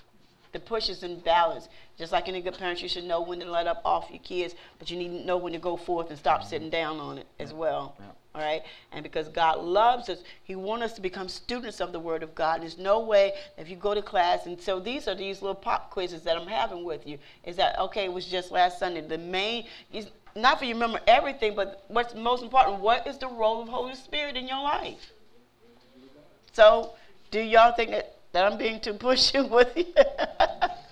[0.52, 1.68] The push is in balance.
[1.98, 4.54] Just like any good parent, you should know when to let up off your kids,
[4.78, 6.48] but you need to know when to go forth and stop mm-hmm.
[6.48, 7.96] sitting down on it as well.
[8.36, 8.62] All right?
[8.92, 12.34] And because God loves us, He wants us to become students of the Word of
[12.34, 12.60] God.
[12.60, 15.90] There's no way if you go to class, and so these are these little pop
[15.90, 17.18] quizzes that I'm having with you.
[17.44, 19.00] Is that, okay, it was just last Sunday.
[19.00, 23.26] The main, is not for you remember everything, but what's most important, what is the
[23.26, 25.12] role of Holy Spirit in your life?
[26.52, 26.92] So,
[27.30, 29.86] do y'all think that, that I'm being too pushy with you?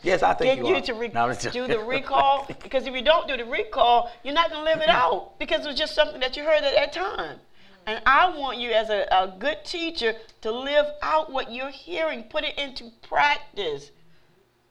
[0.02, 0.80] Yes, I think Get you you are.
[0.80, 4.50] to re- No, do the recall because if you don't do the recall, you're not
[4.50, 6.92] going to live it out because it was just something that you heard at that
[6.94, 7.38] time.
[7.86, 12.22] And I want you, as a, a good teacher, to live out what you're hearing,
[12.24, 13.90] put it into practice.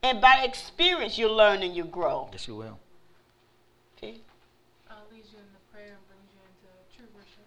[0.02, 2.28] And by experience, you learn and you grow.
[2.32, 2.78] Yes, you will.
[3.96, 4.16] Okay?
[4.90, 7.46] Uh, leads you in the prayer and brings you into true worship.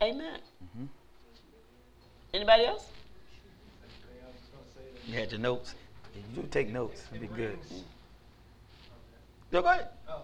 [0.00, 0.38] Amen.
[0.78, 0.86] Mhm.
[2.32, 2.86] Anybody else?
[3.82, 5.74] Anything else I was gonna say that- You had your notes.
[6.14, 7.04] You do take notes.
[7.10, 7.58] It'd be good.
[7.60, 7.84] brings-
[9.50, 9.88] Yo, go ahead.
[10.08, 10.22] Oh.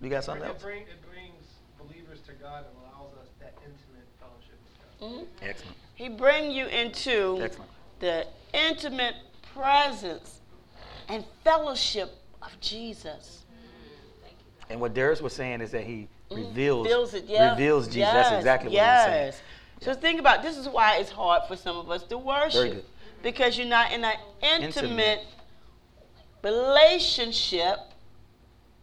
[0.00, 0.62] You got something it else?
[0.62, 1.44] Bring, it brings
[1.78, 5.08] believers to God and allows us that intimate fellowship with God.
[5.08, 5.76] hmm Excellent.
[5.94, 7.70] He bring you into Excellent.
[8.00, 9.16] the intimate
[9.54, 10.40] presence
[11.08, 13.44] and fellowship of Jesus.
[14.70, 17.50] And what Darius was saying is that he reveals, Reveals it, yeah.
[17.50, 18.12] reveals Jesus.
[18.12, 19.04] That's exactly what yes.
[19.04, 19.44] he was saying.
[19.96, 22.86] So think about this is why it's hard for some of us to worship.
[23.22, 25.26] Because you're not in an intimate, Intimate.
[26.42, 27.78] relationship.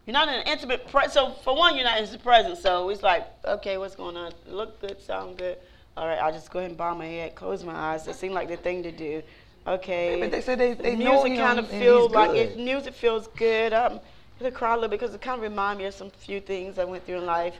[0.05, 2.61] You're not in an intimate pre- so for one you're not in his presence.
[2.61, 4.31] So it's like, okay, what's going on?
[4.47, 5.57] Look good, sound good.
[5.97, 8.05] All right, I'll just go ahead and bow my head, close my eyes.
[8.05, 9.21] That seemed like the thing to do.
[9.65, 10.17] Okay.
[10.19, 12.51] But they said they, they the know music kind of feels like good.
[12.51, 12.57] it.
[12.57, 13.73] Music feels good.
[13.73, 13.99] Um,
[14.39, 16.85] gonna cry a little because it kind of remind me of some few things I
[16.85, 17.55] went through in life.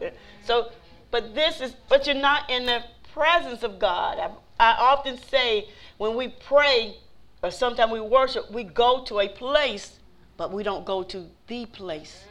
[0.45, 0.69] So,
[1.11, 4.19] but this is, but you're not in the presence of God.
[4.19, 6.97] I, I often say when we pray
[7.43, 9.99] or sometimes we worship, we go to a place,
[10.37, 12.23] but we don't go to the place.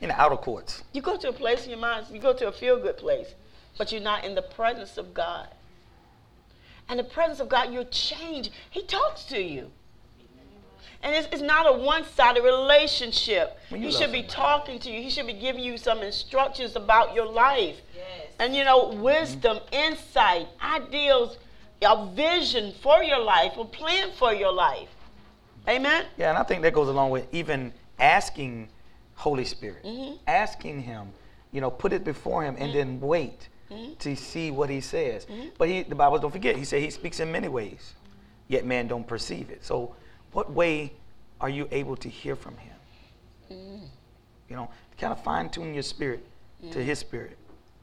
[0.00, 0.82] in the outer courts.
[0.92, 3.34] You go to a place in your mind, you go to a feel good place,
[3.78, 5.48] but you're not in the presence of God.
[6.88, 8.50] And the presence of God, you're changed.
[8.70, 9.70] He talks to you.
[11.02, 13.58] And it's, it's not a one sided relationship.
[13.70, 14.34] When you he love should be somebody.
[14.34, 17.76] talking to you, he should be giving you some instructions about your life.
[18.38, 21.38] And you know, wisdom, insight, ideals,
[21.82, 24.88] a vision for your life, a plan for your life.
[25.68, 26.04] Amen?
[26.18, 28.68] Yeah, and I think that goes along with even asking
[29.14, 30.18] Holy Spirit, Mhm.
[30.26, 31.12] asking Him,
[31.52, 33.98] you know, put it before Him, and then wait Mhm.
[33.98, 35.26] to see what He says.
[35.26, 35.52] Mhm.
[35.58, 37.94] But he, the Bible don't forget, He said He speaks in many ways,
[38.48, 39.62] yet man don't perceive it.
[39.64, 39.94] So,
[40.32, 40.92] what way
[41.40, 42.74] are you able to hear from Him?
[43.52, 43.80] Mm.
[44.48, 46.24] You know, kind of fine tune your spirit
[46.64, 46.72] Mm.
[46.72, 47.38] to His spirit,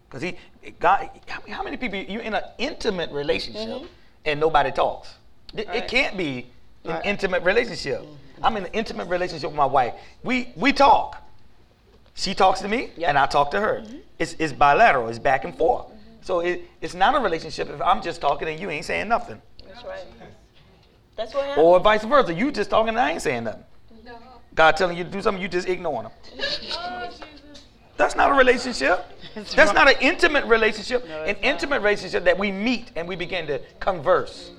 [0.08, 0.36] because He,
[0.80, 1.10] God,
[1.50, 3.88] how, many people you're in an intimate relationship Mhm.
[4.26, 5.16] and nobody talks?
[5.56, 6.46] It, it can't be
[6.84, 7.00] an Right.
[7.00, 7.08] Mm-hmm.
[7.10, 8.06] intimate relationship.
[8.44, 9.96] I'm in an intimate relationship with my wife.
[10.24, 11.24] We we talk.
[12.14, 12.90] She talks to me, Yep.
[12.92, 13.04] Mm-hmm.
[13.06, 13.84] and I talk to her.
[14.20, 15.08] It's, it's bilateral.
[15.10, 15.88] It's back and forth.
[16.22, 19.42] So it, it's not a relationship if I'm just talking and you ain't saying nothing,
[19.68, 20.04] That's right.
[21.18, 21.66] That's what happened.
[21.66, 22.34] or vice versa.
[22.34, 23.64] You just talking and I ain't saying nothing.
[24.54, 26.12] God telling you to do something, you just ignoring him.
[27.98, 29.06] That's not a relationship.
[29.36, 29.86] That's That's right.
[29.86, 31.08] not an intimate relationship.
[31.08, 31.44] No, an not.
[31.44, 34.52] intimate relationship that we meet and we begin to converse.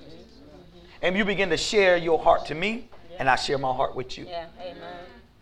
[1.03, 2.89] And you begin to share your heart to me,
[3.19, 4.27] and I share my heart with you.
[4.27, 4.77] Yeah, amen.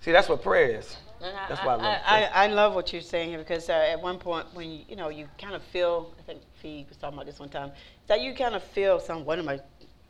[0.00, 0.96] See, that's what prayer is.
[1.22, 2.30] And I, That's why I love I, prayer.
[2.34, 4.96] I, I love what you're saying here because uh, at one point when you, you
[4.96, 7.72] know you kind of feel I think Fee was talking about this one time
[8.06, 9.58] that you kind of feel some one of my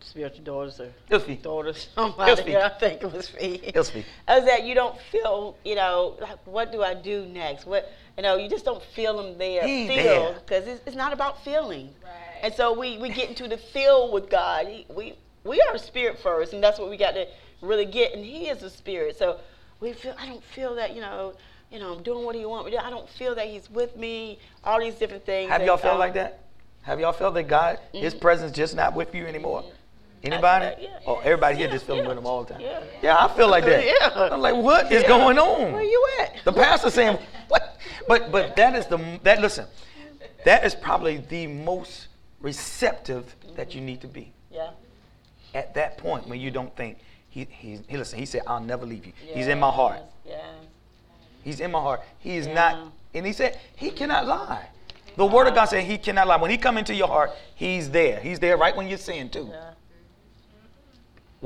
[0.07, 1.35] spiritual daughters or It was Fee.
[1.37, 2.57] daughters It was somebody Fee.
[2.57, 4.01] I think it was Fee It was Fee.
[4.01, 8.23] is that you don't feel you know like what do I do next what you
[8.23, 11.43] know you just don't feel them there He ain't feel because it's, it's not about
[11.45, 12.11] feeling Right.
[12.45, 14.67] and so we, we get into the feel with God.
[14.69, 17.27] He, we we are a spirit first, and that's what we got to
[17.63, 18.13] really get.
[18.15, 19.39] And He is a spirit, so
[19.81, 20.15] we feel.
[20.19, 21.35] I don't feel that you know,
[21.71, 22.79] you know, I'm doing what He wants me to.
[22.79, 22.83] do.
[22.85, 24.39] I don't feel that He's with me.
[24.65, 25.49] All these different things.
[25.51, 26.41] Have y'all felt um, like that?
[26.83, 28.21] Have y'all felt that God, His Mhm.
[28.21, 29.65] presence just not with you anymore?
[30.27, 30.67] Anybody?
[30.67, 30.99] I- yeah.
[31.07, 32.63] Oh, everybody here just feeling yeah, with Him all the time.
[32.63, 32.81] yeah.
[33.03, 33.85] Yeah, I feel like that.
[33.85, 34.29] Yeah.
[34.33, 35.09] I'm like, what is Yeah.
[35.09, 35.73] going on?
[35.73, 36.45] Where you at?
[36.45, 37.19] The pastor saying,
[37.49, 37.79] what?
[38.09, 39.67] But but that is the that listen,
[40.45, 42.09] that is probably the most
[42.41, 44.33] receptive that you need to be.
[44.51, 44.71] Yeah.
[45.55, 46.99] At that point when you don't think
[47.29, 49.13] he he, he listen, he said, I'll never leave you.
[49.17, 50.01] He's in my heart.
[50.25, 50.43] Yeah.
[51.43, 52.03] He's in my heart.
[52.19, 52.55] He is Yeah.
[52.55, 54.69] not and he said he cannot lie.
[55.17, 55.57] The word of uh-huh.
[55.57, 56.37] God said he cannot lie.
[56.37, 58.21] When he come into your heart, he's there.
[58.21, 59.49] He's there right when you're sin too.
[59.51, 59.71] Yeah.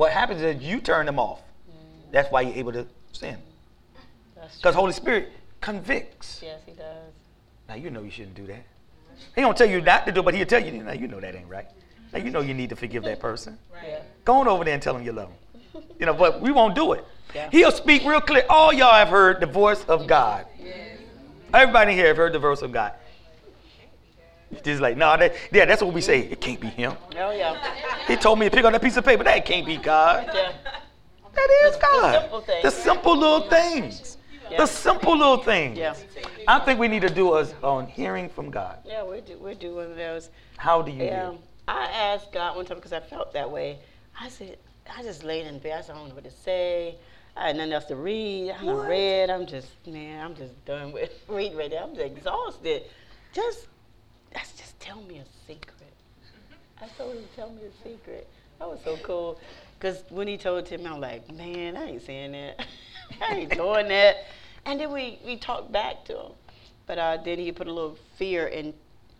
[0.01, 1.41] What happens is you turn them off.
[1.69, 2.11] Mm.
[2.11, 3.37] That's why you're able to sin.
[4.57, 4.75] Because.
[4.75, 5.31] Holy Spirit
[5.61, 6.41] convicts.
[6.43, 7.13] Yes, he does.
[7.69, 8.65] Now you know you shouldn't do that.
[9.35, 10.83] He don't tell you not to do, but he'll tell you.
[10.83, 11.67] Now you know that ain't right.
[12.15, 13.59] Now you know you need to forgive that person.
[13.87, 14.01] Yeah.
[14.25, 15.83] Go on over there and tell him you love him.
[15.99, 17.05] You know, but we won't do it.
[17.35, 17.51] Yeah.
[17.51, 18.45] He'll speak real clear.
[18.49, 20.47] All y'all have heard the voice of God.
[21.53, 22.95] Everybody here have heard the voice of God.
[24.65, 26.21] Just like, no, that, yeah, that's what we say.
[26.21, 26.95] It can't be him.
[27.17, 27.57] Oh yeah.
[28.07, 29.23] He told me to pick up that piece of paper.
[29.25, 30.29] That can't be God.
[30.35, 30.53] Yeah.
[31.35, 32.21] That is The- the God.
[32.21, 32.45] simple.
[32.63, 34.17] The simple little things.
[34.51, 34.57] Yeah.
[34.59, 35.79] The simple little things.
[35.79, 35.95] Yeah.
[36.49, 38.79] I think we need to do us on hearing from God.
[38.85, 40.31] Yeah, we're do, we're doing those.
[40.57, 41.31] How do you Yeah.
[41.31, 41.39] hear?
[41.69, 43.79] I asked God one time because I felt that way.
[44.21, 44.59] I said,
[44.97, 45.79] I just laid in bed.
[45.79, 46.97] I said, I don't know what to say.
[47.37, 48.51] I had nothing else to read.
[48.61, 49.31] I read.
[49.31, 51.85] I'm just, man, I'm just done with reading right now.
[51.85, 52.83] I'm just exhausted.
[53.33, 53.69] Just,
[54.33, 55.93] that's just tell me a secret.
[56.81, 58.29] I told him, tell me a secret.
[58.59, 59.39] That was so cool.
[59.79, 62.67] Because when he told Tim, I'm like, man, I ain't saying that.
[63.21, 64.17] I ain't doing that.
[64.67, 66.33] And then we, we talked back to him.
[66.87, 68.75] But uh, then he put a little fear in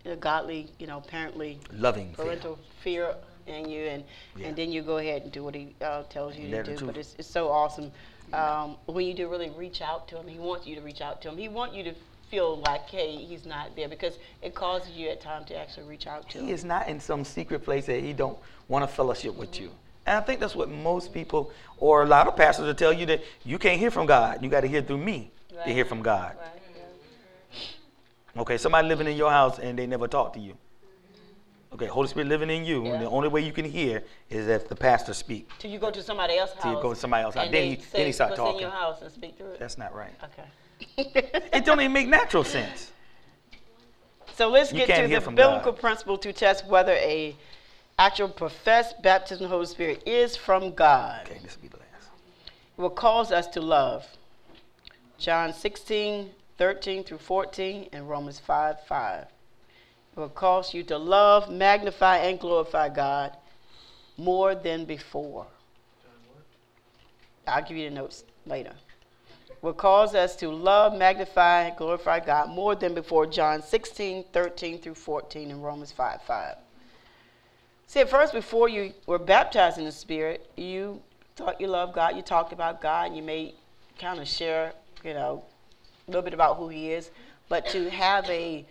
[0.05, 3.15] a godly, you know, apparently Loving parental fear
[3.47, 4.03] in you, and
[4.35, 4.47] Yeah.
[4.47, 6.85] and then you go ahead and do what he uh, tells you Let to do.
[6.85, 7.91] But it's, it's so awesome
[8.33, 10.27] um, when you do really reach out to him.
[10.27, 11.37] He wants you to reach out to him.
[11.37, 11.93] He wants you to
[12.31, 16.07] feel like, hey, he's not there because it causes you at times to actually reach
[16.07, 16.53] out to He him.
[16.55, 18.37] is not in some secret place that he don't
[18.69, 19.69] want to fellowship with you.
[20.05, 23.05] And I think that's what most people or a lot of pastors will tell you
[23.07, 24.41] that you can't hear from God.
[24.41, 25.29] You got to hear through me
[25.65, 26.35] to hear from God.
[26.39, 26.61] Right,
[28.35, 28.41] yeah.
[28.41, 30.55] Okay, somebody living in your house and they never talk to you.
[31.73, 32.85] Okay, Holy Spirit living in you.
[32.85, 32.93] Yeah.
[32.93, 35.49] And the only way you can hear is if the pastor speak.
[35.59, 36.63] Till you go to somebody else's house.
[36.63, 37.51] Till you go to somebody else's house.
[37.51, 38.55] Then he- then he start talking.
[38.55, 39.59] in your house and speak through it.
[39.59, 40.13] That's not right.
[40.23, 40.47] Okay.
[40.97, 42.91] It don't even make natural sense.
[44.35, 45.81] So let's You get to the biblical God.
[45.81, 47.35] principle to test whether a
[47.99, 51.21] actual professed baptism of the Holy Spirit is from God.
[51.25, 52.09] Okay, this will be the last.
[52.77, 54.05] It will cause us to love.
[55.17, 59.21] John 16, 13 through 14, and Romans 5, 5.
[59.23, 63.37] It will cause you to love, magnify, and glorify God
[64.17, 65.45] more than before.
[67.47, 68.73] I'll give you the notes later.
[69.61, 73.27] Will cause us to love, magnify, and glorify God more than before.
[73.27, 76.55] John 16, 13 through 14, and Romans 5, 5.
[77.85, 81.01] See, at first, before you were baptized in the Spirit, you
[81.35, 82.15] thought you loved God.
[82.15, 83.07] You talked about God.
[83.07, 83.53] And you may
[83.99, 85.43] kind of share, you know,
[86.07, 87.11] a little bit about who He is.
[87.49, 88.65] But to have a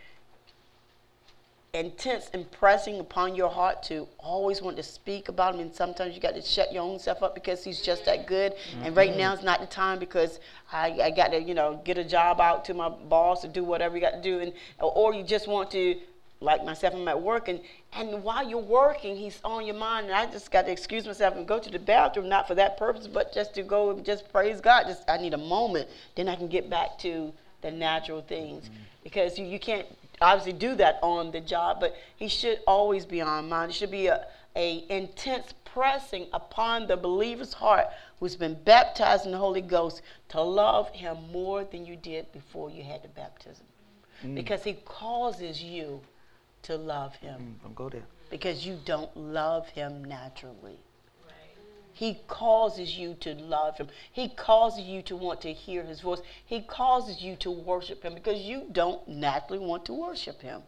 [1.72, 6.20] intense impressing upon your heart to always want to speak about him and sometimes you
[6.20, 8.54] got to shut your own self up because he's just that good.
[8.82, 9.18] And right mm-hmm.
[9.18, 10.40] now is not the time because
[10.72, 13.62] I, I got to you know get a job out to my boss or do
[13.62, 14.40] whatever you got to do.
[14.40, 15.96] And or you just want to
[16.40, 17.60] like myself I'm at work and
[17.92, 20.06] and while you're working he's on your mind.
[20.06, 22.78] And I just got to excuse myself and go to the bathroom not for that
[22.78, 24.86] purpose but just to go and just praise God.
[24.88, 28.64] Just I need a moment then I can get back to the natural things.
[28.64, 28.74] Mm-hmm.
[29.04, 29.86] Because you, you can't
[30.20, 33.70] obviously do that on the job, but he should always be on mind.
[33.70, 37.86] It should be a, a intense pressing upon the believer's heart
[38.18, 42.70] who's been baptized in the Holy Ghost to love him more than you did before
[42.70, 43.64] you had the baptism.
[44.34, 46.00] Because he causes you
[46.62, 48.02] to love him Mm, Don't go there.
[48.28, 50.78] because you don't love him naturally.
[51.93, 53.88] He causes you to love him.
[54.11, 56.20] He causes you to want to hear his voice.
[56.45, 60.62] He causes you to worship him because you don't naturally want to worship him.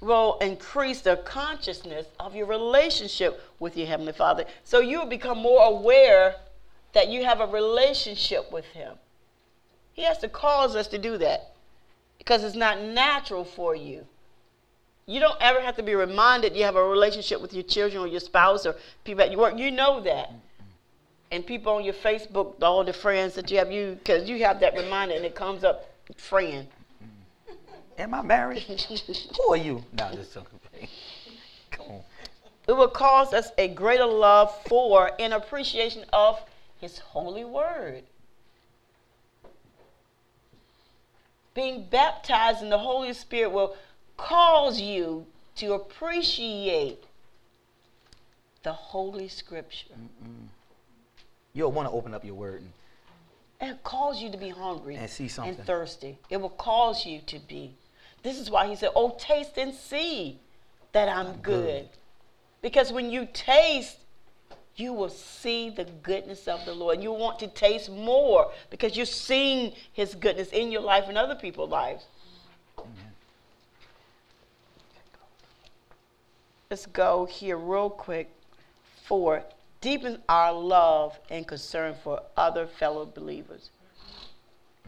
[0.00, 4.44] Will increase the consciousness of your relationship with your Heavenly Father.
[4.64, 6.36] So you will become more aware
[6.92, 8.96] that you have a relationship with him.
[9.92, 11.54] He has to cause us to do that
[12.18, 14.06] because it's not natural for you.
[15.06, 18.06] You don't ever have to be reminded you have a relationship with your children or
[18.06, 19.58] your spouse or people at your work.
[19.58, 20.30] You know that.
[21.30, 24.60] And people on your Facebook, all the friends that you have, you because you have
[24.60, 26.68] that reminder and it comes up, friend.
[27.98, 28.62] Am I married?
[29.38, 29.84] Who are you?
[29.98, 30.34] No, just.
[31.70, 32.00] Come on.
[32.68, 36.40] It will cause us a greater love for and appreciation of
[36.80, 38.04] His holy word.
[41.54, 43.76] Being baptized in the Holy Spirit will
[44.16, 47.04] cause you to appreciate
[48.62, 49.94] the Holy Scripture.
[51.52, 52.62] You'll want to open up your word
[53.60, 55.54] and It calls you to be hungry And see something.
[55.56, 56.18] and thirsty.
[56.30, 57.74] It will cause you to be.
[58.22, 60.38] This is why he said, Oh, taste and see
[60.92, 61.88] that I'm good.
[62.62, 63.98] Because when you taste,
[64.76, 67.02] you will see the goodness of the Lord.
[67.02, 71.34] You want to taste more because you're seeing his goodness in your life and other
[71.34, 72.04] people's lives.
[76.72, 78.30] Let's go here real quick
[79.04, 79.44] for
[79.82, 83.68] deepen our love and concern for other fellow believers.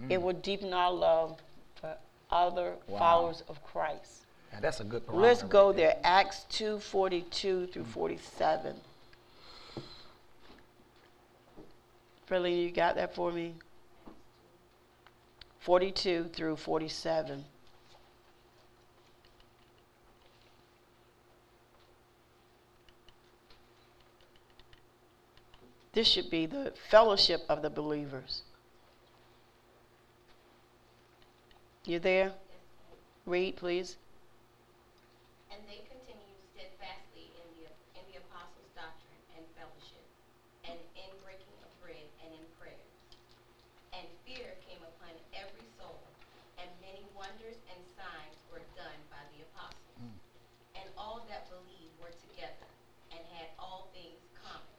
[0.01, 0.13] Mm.
[0.13, 1.43] It will deepen our love
[1.79, 1.95] for
[2.31, 2.99] other Wow.
[2.99, 4.25] followers of Christ.
[4.51, 5.97] Yeah, that's a good Let's go right there.
[6.03, 7.87] Acts 2 42 through mm.
[7.89, 8.77] 47.
[12.25, 13.57] Freeling, you got that for me?
[15.61, 17.45] 42 through 47.
[25.95, 28.43] This should be the fellowship of the believers.
[31.85, 32.33] You there?
[33.27, 33.97] Read, please.
[35.55, 40.03] And they continued steadfastly in the, in the apostles' doctrine and fellowship,
[40.67, 42.91] and in breaking of bread and in prayers.
[43.95, 46.03] And fear came upon every soul,
[46.59, 50.11] and many wonders and signs were done by the apostles.
[50.75, 52.67] And all that believed were together,
[53.15, 54.75] and had all things common.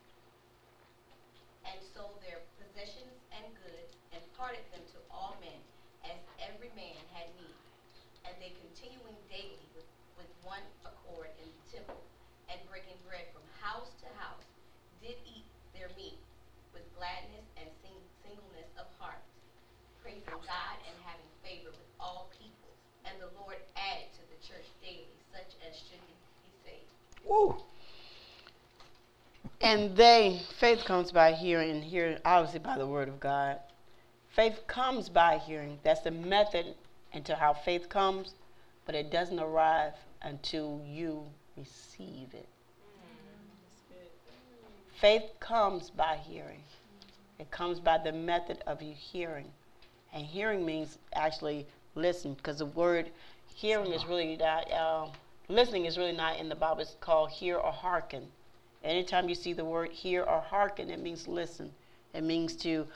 [1.66, 5.62] And sold their possessions and goods, and parted them to all men,
[6.06, 7.58] as every man had need.
[8.28, 9.90] And they continuing daily with,
[10.20, 10.30] with
[11.14, 12.02] in the temple,
[12.50, 14.46] and breaking bread from house to house,
[15.02, 15.46] did eat
[15.78, 16.18] their meat
[16.74, 19.22] with gladness and sing, singleness of heart,
[20.02, 22.72] praising God and having favor with all people.
[23.06, 26.18] And the Lord added to the church daily such as should be
[26.66, 26.90] saved.
[27.26, 27.56] Woo.
[29.62, 33.60] And they, faith comes by hearing, and hearing obviously by the word of God.
[34.36, 35.80] Faith comes by hearing.
[35.84, 36.76] That's the method
[37.14, 38.34] into how faith comes,
[38.86, 39.94] but it doesn't arrive
[40.26, 41.24] until you
[41.56, 42.50] receive it.
[45.00, 46.64] Faith comes by hearing.
[47.40, 49.48] It comes by the method of you hearing.
[50.14, 53.10] And hearing means actually listen, because the word
[53.54, 55.08] hearing is really not, uh,
[55.48, 56.82] listening is really not in the Bible.
[56.82, 58.28] It's called hear or hearken.
[58.84, 61.72] Anytime you see the word hear or hearken, it means listen.
[62.14, 62.88] It means to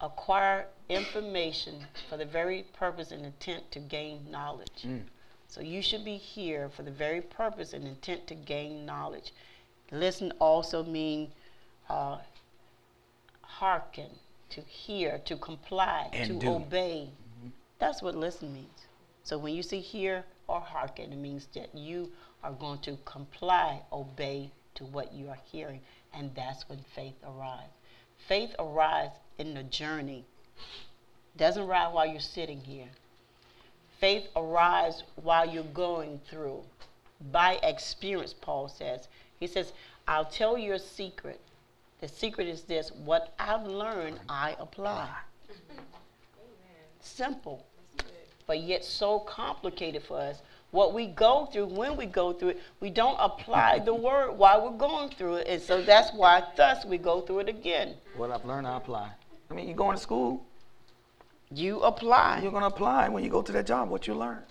[0.00, 4.82] acquire information for the very purpose and intent to gain knowledge.
[4.84, 5.02] Mm.
[5.50, 9.32] So you should be here for the very purpose and intent to gain knowledge.
[9.90, 11.32] Listen also mean
[11.88, 12.18] uh,
[13.42, 14.10] hearken,
[14.50, 16.52] to hear, to comply, And to do.
[16.52, 17.10] obey.
[17.80, 18.86] That's what listen means.
[19.24, 22.12] So when you see hear or hearken, it means that you
[22.44, 25.80] are going to comply, obey to what you are hearing,
[26.14, 27.72] and that's when faith arrives.
[28.28, 30.24] Faith arrives in the journey.
[31.36, 32.88] Doesn't arrive while you're sitting here.
[34.00, 36.62] Faith arrives while you're going through.
[37.30, 39.08] By experience, Paul says.
[39.38, 39.74] He says,
[40.08, 41.38] I'll tell you a secret.
[42.00, 45.08] The secret is this what I've learned, I apply.
[47.00, 47.64] Simple,
[48.46, 50.40] but yet so complicated for us.
[50.70, 54.64] What we go through, when we go through it, we don't apply the word while
[54.64, 55.48] we're going through it.
[55.48, 57.96] And so that's why, thus, we go through it again.
[58.16, 59.10] What I've learned, I apply.
[59.50, 60.46] I mean, you're going to school,
[61.52, 62.40] You apply.
[62.42, 64.42] you're going to apply when you go to that job what you learn.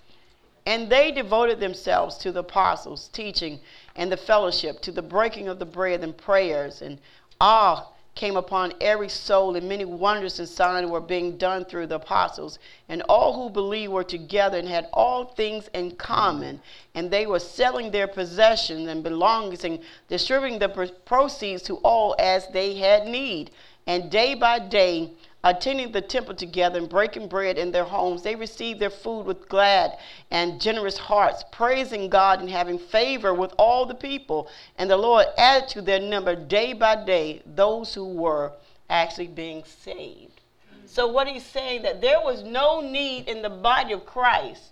[0.65, 3.59] And they devoted themselves to the apostles' teaching
[3.95, 6.81] and the fellowship, to the breaking of the bread and prayers.
[6.81, 6.99] And
[7.39, 11.95] awe came upon every soul, and many wonders and signs were being done through the
[11.95, 12.59] apostles.
[12.89, 16.59] And all who believed were together and had all things in common.
[16.95, 19.79] And they were selling their possessions and belongings and
[20.09, 23.51] distributing the proceeds to all as they had need.
[23.87, 28.35] And day by day, attending the temple together and breaking bread in their homes, they
[28.35, 29.97] received their food with glad
[30.31, 34.49] and generous hearts, praising God and having favor with all the people.
[34.77, 38.53] And the Lord added to their number day by day those who were
[38.89, 40.41] actually being saved.
[40.85, 44.71] So, what he's saying that there was no need in the body of Christ.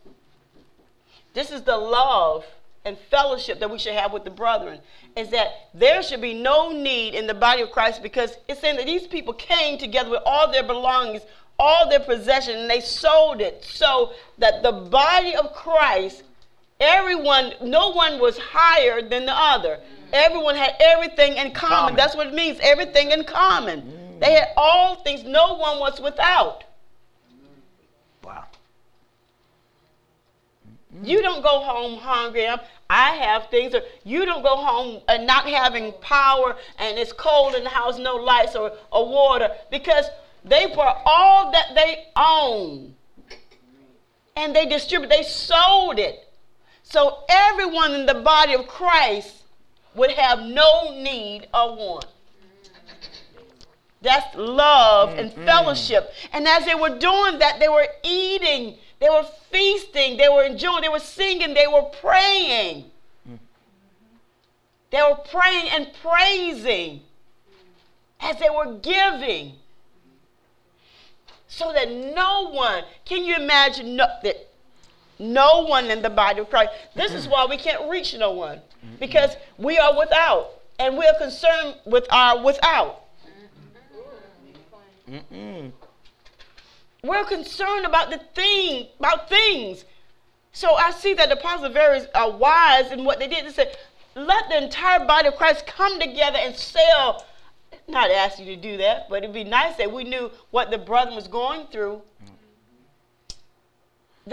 [1.33, 2.43] This is the love
[2.87, 4.79] and fellowship that we should have with the brethren
[5.15, 8.77] is that there should be no need in the body of Christ because it's saying
[8.77, 11.23] that these people came together with all their belongings,
[11.59, 16.23] all their possession, and they sold it so that the body of Christ,
[16.79, 19.79] everyone, no one was higher than the other.
[20.13, 21.77] Everyone had everything in common.
[21.77, 21.95] Common.
[21.95, 24.19] That's what it means, everything in common.
[24.19, 26.63] They had all things, no one was without.
[28.23, 28.45] Wow.
[31.03, 32.47] You don't go home hungry.
[32.89, 33.73] I have things.
[33.75, 37.99] Or you don't go home and not having power and it's cold in the house,
[37.99, 40.05] no lights or, or water because
[40.43, 42.95] they brought all that they own
[44.35, 46.23] and they distributed, they sold it.
[46.83, 49.43] So everyone in the body of Christ
[49.95, 52.05] would have no need or want.
[54.01, 56.13] That's love and fellowship.
[56.31, 60.81] And as they were doing that, they were eating, they were feasting, they were enjoying,
[60.81, 62.85] they were singing, they were praying.
[64.89, 67.01] They were praying and praising
[68.19, 69.53] as they were giving.
[71.47, 74.47] So that no one, can you imagine no, that
[75.19, 78.61] no one in the body of Christ, this is why we can't reach no one.
[78.99, 80.51] Because we are without.
[80.79, 83.01] And we are concerned with our without.
[85.09, 85.35] Mm-hmm.
[85.35, 85.71] Mm-mm.
[87.03, 89.85] We're concerned about the thing, about things.
[90.51, 92.01] So I see that the apostles are very
[92.37, 93.45] wise in what they did.
[93.45, 93.77] They said,
[94.15, 97.25] let the entire body of Christ come together and sell.
[97.87, 100.77] Not ask you to do that, but it'd be nice that we knew what the
[100.77, 102.01] brother was going through.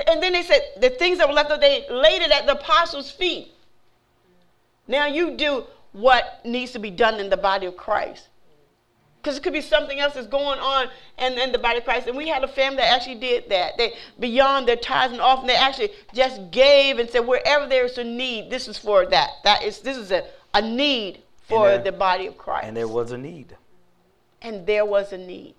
[0.09, 3.11] And then they said the things that were left they laid it at the apostles'
[3.11, 3.53] feet.
[4.89, 8.29] Now you do what needs to be done in the body of Christ.
[9.25, 12.07] Because it could be something else that's going on in, in the body of Christ.
[12.09, 13.79] And we had a family that actually did that.
[13.79, 17.97] They beyond their tithes and often they actually just gave and said, wherever there is
[17.97, 19.31] a need, this is for that.
[19.43, 22.66] That is this is a, a need for there- the body of Christ.
[22.66, 23.57] And there was a need.
[24.43, 25.55] and there was a need.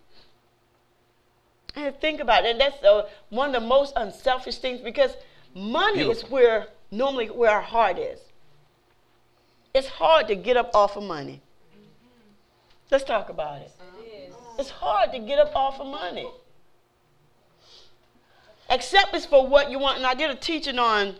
[1.76, 2.52] And think about it.
[2.52, 5.12] And that's uh, one of the most unselfish things because
[5.56, 8.20] money is where normally where our heart is.
[9.74, 11.42] It's hard to get up off of money.
[12.92, 13.72] Let's talk about it.
[14.58, 16.28] It's hard to get up off of money.
[18.70, 19.98] Except it's for what you want.
[19.98, 21.16] And I did a teaching on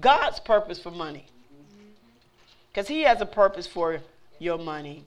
[0.00, 1.26] God's purpose for money.
[2.70, 4.00] Because He has a purpose for
[4.38, 5.04] your money.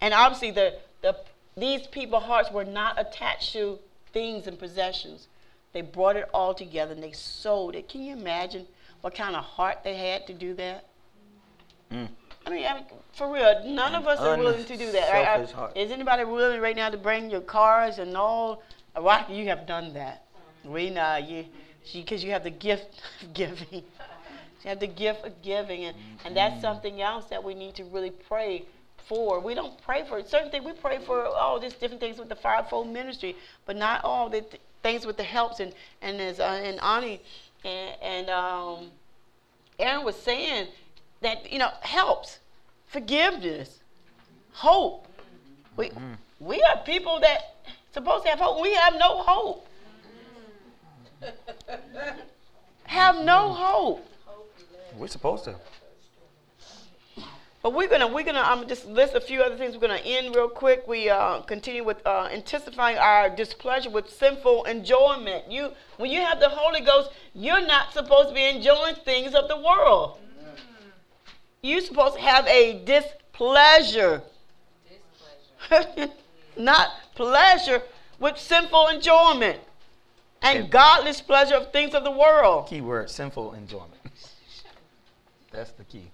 [0.00, 1.16] And obviously, the, the,
[1.56, 3.78] these people's hearts were not attached to
[4.12, 5.28] things and possessions.
[5.72, 7.88] They brought it all together and they sold it.
[7.88, 8.66] Can you imagine
[9.00, 10.86] what kind of heart they had to do that?
[11.92, 12.08] Mm.
[12.48, 15.12] I mean, I mean, for real, none of us are willing to do that.
[15.12, 15.50] right?
[15.50, 15.76] heart.
[15.76, 18.62] Is anybody willing right now to bring your cars and all?
[18.98, 20.24] Rocky, you have done that.
[20.64, 21.44] We know you,
[21.92, 23.66] because you have the gift of giving.
[23.70, 23.82] You
[24.64, 28.10] have the gift of giving, and, and that's something else that we need to really
[28.10, 28.64] pray
[29.06, 29.40] for.
[29.40, 30.64] We don't pray for certain things.
[30.64, 33.36] We pray for all these different things with the fivefold ministry,
[33.66, 35.60] but not all the th- things with the helps.
[35.60, 37.20] And and as uh, and Ani
[37.62, 38.90] and, and um,
[39.78, 40.68] Aaron was saying
[41.20, 42.38] that you know helps,
[42.86, 43.80] forgiveness,
[44.52, 45.06] hope.
[45.76, 45.90] We
[46.40, 47.56] we are people that
[47.92, 48.60] supposed to have hope.
[48.62, 49.66] We have no hope.
[52.84, 54.06] have no hope.
[54.96, 55.56] We're supposed to.
[57.60, 59.74] But we're gonna we're gonna um, just list a few other things.
[59.74, 60.86] We're gonna end real quick.
[60.86, 65.50] We uh, continue with uh, intensifying our displeasure with sinful enjoyment.
[65.50, 69.48] You when you have the Holy Ghost, you're not supposed to be enjoying things of
[69.48, 70.18] the world.
[71.62, 74.22] You're supposed to have a displeasure,
[75.68, 76.12] Displeasure.
[76.56, 77.82] not pleasure,
[78.20, 79.60] with sinful enjoyment
[80.42, 82.68] and And- godless pleasure of things of the world.
[82.68, 83.92] Key word sinful enjoyment.
[85.50, 86.10] That's the key.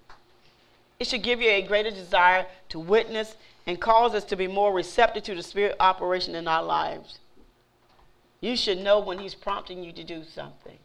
[1.01, 3.37] It should give you a greater desire to witness
[3.67, 7.19] and cause us to be more receptive to the spirit operation in our lives.
[8.41, 10.79] You should know when he's prompting you to do something.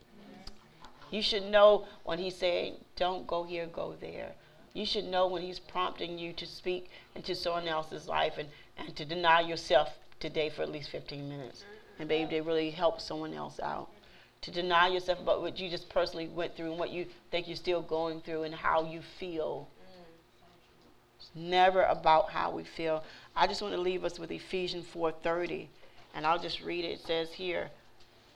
[1.11, 4.31] You should know when he's saying, don't go here, go there.
[4.73, 8.95] You should know when he's prompting you to speak into someone else's life and, and
[8.95, 9.89] to deny yourself
[10.19, 11.63] today for at least 15 minutes
[11.99, 13.89] and be they really help someone else out.
[14.43, 17.57] To deny yourself about what you just personally went through and what you think you're
[17.57, 19.67] still going through and how you feel.
[21.19, 23.03] It's never about how we feel.
[23.35, 25.67] I just want to leave us with Ephesians 4:30,
[26.15, 26.91] and I'll just read it.
[26.91, 27.69] It says here,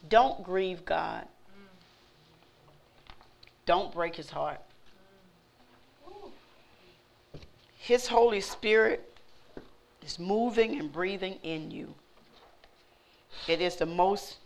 [0.10, 1.26] "Don't grieve God.
[3.66, 4.60] Don't break His heart.
[7.84, 9.20] His Holy Spirit
[10.02, 11.96] is moving and breathing in you.
[13.46, 14.38] It is the most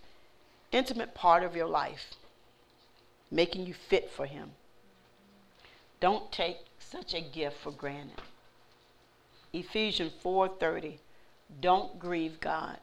[0.72, 2.16] intimate part of your life,
[3.30, 4.54] making you fit for Him.
[6.00, 8.20] Don't take such a gift for granted.
[9.54, 10.98] Ephesians 4:30.
[11.62, 12.80] Don't grieve God.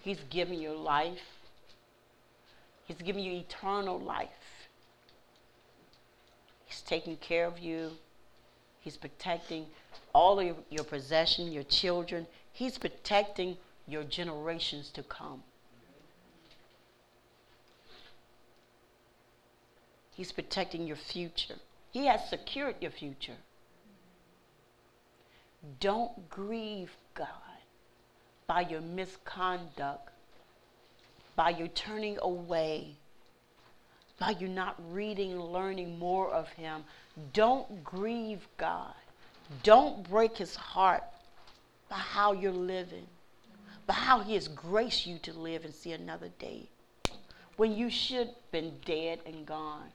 [0.00, 1.36] He's giving you life.
[2.86, 4.70] He's giving you eternal life.
[6.64, 7.98] He's taking care of you.
[8.86, 9.66] He's protecting
[10.14, 12.28] all of your, your possession, your children.
[12.52, 13.56] He's protecting
[13.88, 15.42] your generations to come.
[20.14, 21.56] He's protecting your future.
[21.90, 23.38] He has secured your future.
[25.80, 27.26] Don't grieve God
[28.46, 30.10] by your misconduct
[31.36, 32.96] by your turning away,
[34.18, 36.82] by you not reading learning more of Him.
[37.32, 38.94] Don't grieve God.
[39.62, 41.02] Don't break His heart
[41.88, 43.06] by how you're living,
[43.86, 46.68] by how He has graced you to live and see another day
[47.56, 49.88] when you should have been dead and gone.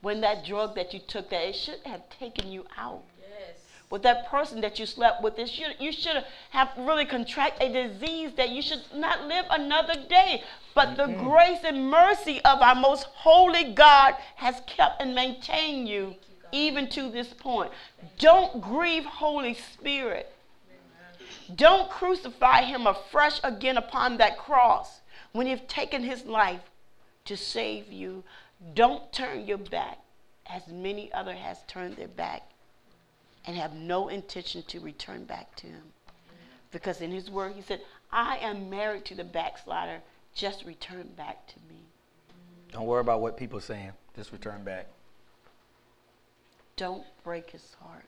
[0.00, 3.04] When that drug that you took, that it should have taken you out.
[3.20, 3.58] Yes.
[3.90, 7.72] With that person that you slept with, it should, you should have really contract a
[7.72, 10.42] disease that you should not live another day.
[10.74, 16.16] But the grace and mercy of our most holy God has kept and maintained you
[16.52, 17.72] even to this point.
[18.18, 20.32] Don't grieve Holy Spirit.
[21.54, 25.00] Don't crucify him afresh again upon that cross
[25.32, 26.60] when you've taken his life
[27.24, 28.22] to save you.
[28.74, 29.98] Don't turn your back
[30.46, 32.42] as many other has turned their back
[33.46, 35.82] and have no intention to return back to him.
[36.72, 37.80] Because in his word he said,
[38.12, 40.00] I am married to the backslider,
[40.34, 41.80] just return back to me.
[42.72, 43.92] Don't worry about what people are saying.
[44.16, 44.86] Just return back.
[46.80, 48.06] Don't break his heart.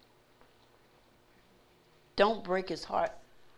[2.17, 3.11] Don't break his heart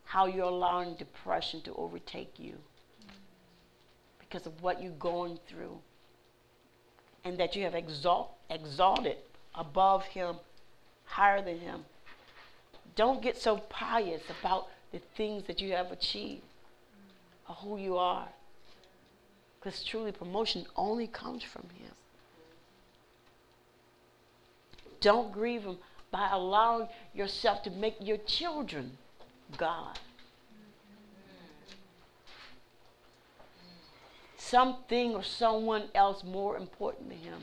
[0.02, 2.56] how you're allowing depression to overtake you
[4.18, 5.78] because of what you're going through
[7.22, 9.18] and that you have exalt, exalted
[9.54, 10.34] above him,
[11.04, 11.84] higher than him.
[12.96, 16.42] Don't get so pious about the things that you have achieved
[17.48, 18.26] or who you are.
[19.60, 21.92] Because truly, promotion only comes from him.
[25.04, 25.76] Don't grieve him
[26.10, 28.96] by allowing yourself to make your children
[29.58, 29.98] God.
[34.38, 37.42] Something or someone else more important to him.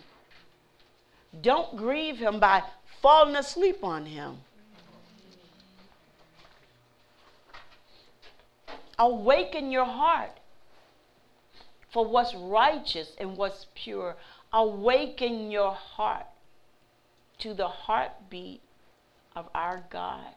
[1.40, 2.64] Don't grieve him by
[3.00, 4.38] falling asleep on him.
[8.98, 10.40] Awaken your heart
[11.92, 14.16] for what's righteous and what's pure.
[14.52, 16.26] Awaken your heart
[17.42, 18.62] to the heartbeat
[19.36, 20.34] of our God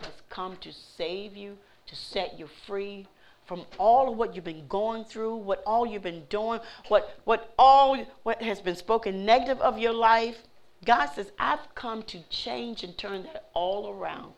[0.00, 3.06] has come to save you, to set you free
[3.46, 7.54] from all of what you've been going through, what all you've been doing, what what
[7.58, 10.36] all what has been spoken negative of your life.
[10.84, 14.32] God says, I've come to change and turn that all around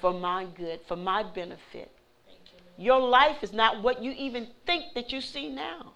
[0.00, 1.90] for my good, for my benefit.
[2.78, 5.92] Your life is not what you even think that you see now.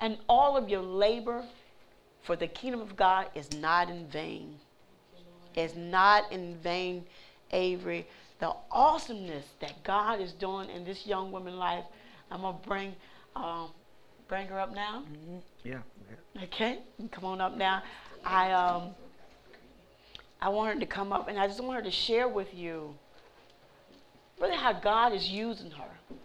[0.00, 1.44] And all of your labor
[2.22, 4.56] for the kingdom of God is not in vain.
[5.54, 7.04] It's not in vain,
[7.52, 8.06] Avery.
[8.40, 11.84] The awesomeness that God is doing in this young woman's life.
[12.30, 12.94] I'm gonna bring
[13.36, 13.68] um,
[14.28, 15.04] bring her up now.
[15.08, 15.38] Mm-hmm.
[15.64, 15.78] Yeah.
[16.44, 16.80] Okay,
[17.12, 17.82] come on up now.
[18.24, 18.90] I um
[20.40, 22.94] I want her to come up and I just want her to share with you
[24.40, 26.16] really how God is using her.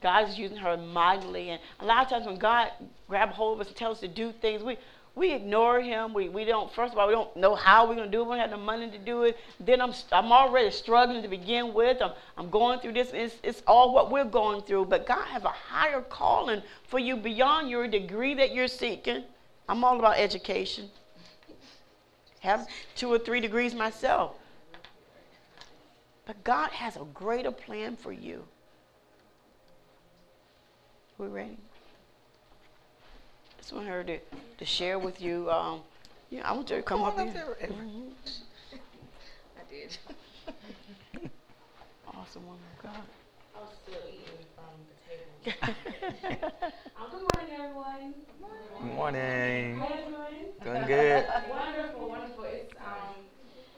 [0.00, 1.50] God is using her mightily.
[1.50, 2.70] And a lot of times when God
[3.08, 4.76] grabs hold of us and tells us to do things, we,
[5.14, 6.14] we ignore him.
[6.14, 8.24] We, we don't, first of all, we don't know how we're going to do it.
[8.24, 9.36] We don't have the money to do it.
[9.58, 12.00] Then I'm, I'm already struggling to begin with.
[12.00, 13.10] I'm, I'm going through this.
[13.12, 14.86] It's, it's all what we're going through.
[14.86, 19.24] But God has a higher calling for you beyond your degree that you're seeking.
[19.68, 20.88] I'm all about education.
[22.40, 24.36] Have two or three degrees myself.
[26.24, 28.44] But God has a greater plan for you.
[31.18, 31.56] We ready?
[33.58, 34.18] Just want her to,
[34.58, 35.50] to share with you.
[35.50, 35.80] Um,
[36.30, 37.56] yeah, I want you to come, up, here.
[37.60, 38.12] Mhm.
[39.58, 39.96] I did.
[42.16, 43.02] Awesome woman of God.
[43.56, 45.68] I was still eating from the table.
[46.98, 48.14] um, good morning, everyone.
[48.80, 49.78] Good morning.
[49.78, 50.76] How you doing?
[50.76, 51.24] Doing good.
[51.48, 52.44] wonderful, wonderful.
[52.44, 53.14] It's um,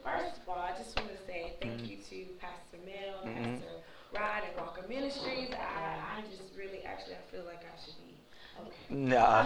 [0.03, 3.61] first of all, I just want to say thank you to Pastor Mel, Mhm.
[3.61, 3.81] Pastor
[4.13, 5.49] Rod, and Walker Ministries.
[5.55, 8.15] I, I just really, actually, I feel like I should be
[8.59, 8.91] okay.
[8.91, 9.43] Nah,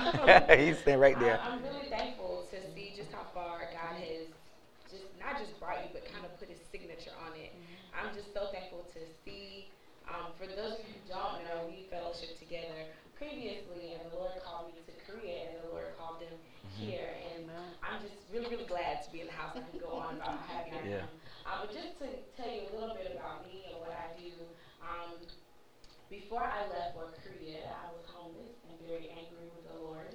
[0.57, 1.39] he's staying right there.
[1.41, 4.27] I, I'm really thankful to see just how far God has
[4.89, 7.53] just not just brought you, but kind of put His signature on it.
[7.93, 9.69] I'm just so thankful to see.
[10.05, 12.85] Um, for those of you who don't know, we fellowship together
[13.17, 16.37] previously, and the Lord called me to Korea, and the Lord called them
[16.77, 17.49] here, and
[17.81, 19.57] I'm just really, really glad to be in the house.
[19.57, 21.09] I can go on about how happy I Yeah.
[21.45, 24.33] Uh, but just to tell you a little bit about me and what I do.
[24.81, 25.21] Um,
[26.09, 30.13] before I left for Korea, I was homeless and very angry with the Lord.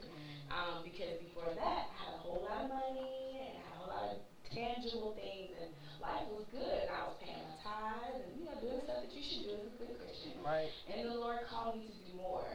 [0.51, 3.79] Um, because before that, I had a whole lot of money and I had a
[3.79, 4.19] whole lot of
[4.51, 5.71] tangible things, and
[6.03, 6.91] life was good.
[6.91, 9.55] And I was paying my tithes and you know doing stuff that you should do
[9.55, 10.35] as a good Christian.
[10.43, 10.71] Right.
[10.91, 12.47] And the Lord called me to do more.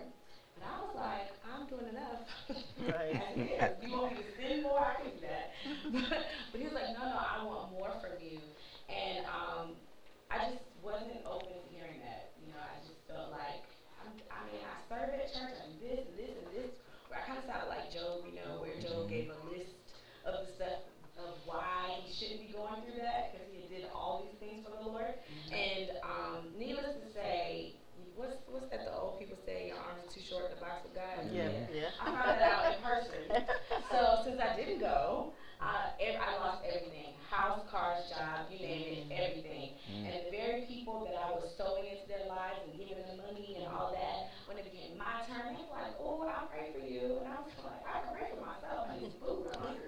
[0.55, 2.23] And I was like, I'm doing enough.
[2.87, 3.75] Right.
[3.83, 4.79] you want me to spend more?
[4.79, 5.47] I can do that.
[6.51, 8.39] But, he was like, no, no, I want more from you.
[8.87, 9.75] And um,
[10.31, 12.31] I just wasn't open to hearing that.
[12.39, 13.67] You know, I just felt like,
[13.99, 16.71] I'm, i mean, I serve at church, I'm this and this and this.
[17.11, 19.11] Where I kind of sounded like Job, you know, where Job mm-hmm.
[19.11, 19.75] gave a list
[20.23, 20.81] of the stuff
[21.15, 24.71] of why he shouldn't be going through that because he did all these things for
[24.75, 25.15] the Lord.
[25.15, 25.51] Mm-hmm.
[25.51, 27.75] And um, needless to say,
[30.25, 31.29] short the box of God.
[31.29, 31.93] Yeah, yeah.
[32.01, 33.21] I found that out in person.
[33.91, 35.31] so since I didn't go,
[35.61, 39.77] uh, I lost everything: house, cars, job, you name it, everything.
[39.87, 40.03] Mm.
[40.09, 43.61] And the very people that I was sowing into their lives and giving them money
[43.61, 46.83] and all that, when it became my turn, they were like, "Oh, I'll pray for
[46.83, 48.89] you," and I was like, "I can pray for myself.
[48.89, 49.45] I need food.
[49.53, 49.87] I'm hungry."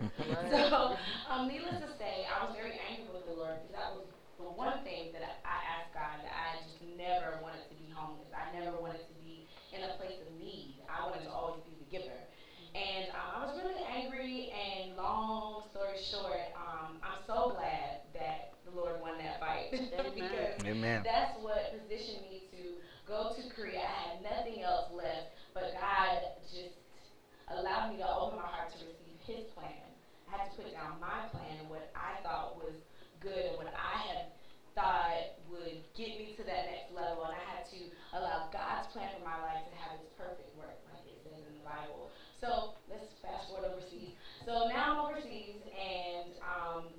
[0.54, 0.96] so,
[1.28, 4.06] um, needless to say, I was very angry with the Lord because that was
[4.38, 8.30] the one thing that I asked God that I just never wanted to be homeless.
[8.30, 10.86] I never wanted to be in a place of need.
[10.86, 12.22] I wanted to always be the giver.
[12.78, 18.54] And um, I was really angry, and long story short, um, I'm so glad that
[18.70, 19.74] the Lord won that fight.
[20.14, 21.02] because Amen.
[21.02, 22.78] that's what positioned me to
[23.10, 23.82] go to Korea.
[23.82, 26.78] I had nothing else left, but God just
[27.50, 29.90] allowed me to open my heart to receive His plan.
[30.30, 32.76] I had to put down my plan and what I thought was
[33.24, 34.37] good and what I had
[34.78, 37.80] thought would get me to that next level, and I had to
[38.14, 41.58] allow God's plan for my life to have its perfect work, like it says in
[41.58, 42.14] the Bible.
[42.38, 44.14] So let's fast forward overseas.
[44.46, 46.94] So now I'm overseas, and um,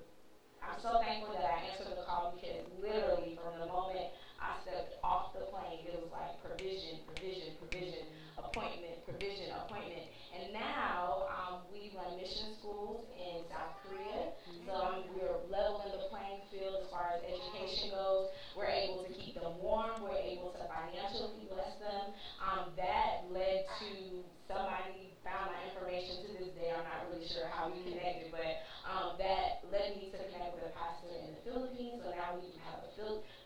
[0.58, 4.94] I'm so thankful that I answered the call because literally from the moment I stepped
[5.02, 8.06] off the plane, it was like provision, provision, provision,
[8.38, 10.06] appointment, provision, appointment.
[10.30, 14.30] And now um, we run mission schools in South Korea.
[14.62, 18.30] So um, we're leveling the playing field as far as education goes.
[18.54, 19.98] We're able to keep them warm.
[20.06, 22.14] We're able to financially bless them.
[22.38, 26.70] Um, that led to somebody found my information to this day.
[26.70, 30.70] I'm not really sure how we connected, but um, that led me to connect with
[30.70, 32.00] a pastor in the Philippines.
[32.00, 32.90] So now we have a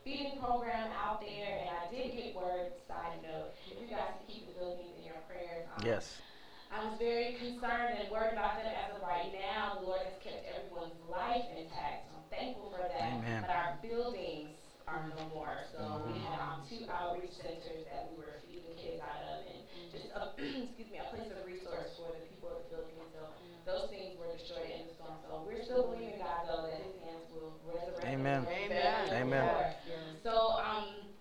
[0.05, 2.73] feeding program out there, and I did get word.
[2.87, 5.67] Side note: if you guys can keep the Philippines in your prayers.
[5.77, 6.21] Um, yes.
[6.73, 9.77] I was very concerned and worried about them as of right now.
[9.81, 13.13] The Lord has kept everyone's life intact, so I'm thankful for that.
[13.21, 13.45] Amen.
[13.45, 14.57] But our buildings
[14.87, 15.67] are no more.
[15.73, 16.13] So mm-hmm.
[16.13, 20.09] we had um, two outreach centers that we were feeding kids out of, and just
[20.13, 20.35] a,
[20.67, 23.11] excuse me, a place of resource for the people of the Philippines.
[23.15, 23.23] So
[23.65, 25.19] those things were destroyed in the storm.
[25.23, 28.07] So we're still believing God though that His hands will resurrect.
[28.07, 28.43] Amen.
[28.49, 29.03] Amen.
[29.11, 29.49] Amen.
[30.27, 31.13] So um,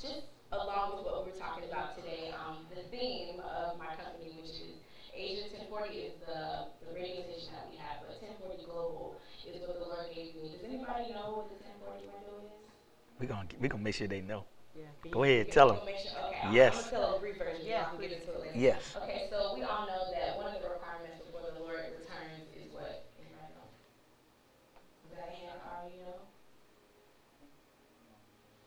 [0.00, 4.52] just along with what we're talking about today, um, the theme of my company, which
[4.52, 4.76] is
[5.14, 9.16] Asia 1040, is the, the radio station that we have, but 1040 Global
[9.46, 10.50] is what the Lord gave me.
[10.50, 12.63] Does anybody know what the 1040 window is?
[13.20, 14.44] We're going we gonna make sure they know.
[14.74, 14.90] Yeah.
[15.10, 15.78] Go ahead, tell them.
[15.78, 16.74] Sure, okay, yes.
[16.74, 17.62] I'm, I'm tell a brief version.
[17.62, 18.58] Yeah, so I can get into it later.
[18.58, 18.82] Yes.
[19.02, 22.66] Okay, so we all know that one of the requirements before the Lord returns is
[22.74, 23.06] what?
[23.22, 23.70] Anybody know?
[25.06, 26.18] Is that a hand card, you know?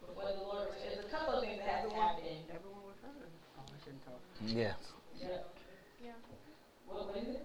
[0.07, 2.40] Before the Lord returns, there's a couple of things that have to happen.
[2.48, 3.28] Everyone was heard.
[3.60, 4.24] Oh, I shouldn't talk.
[4.48, 4.80] Yeah.
[5.19, 5.44] Yeah.
[5.99, 6.15] Yeah.
[6.88, 7.44] What, what is it?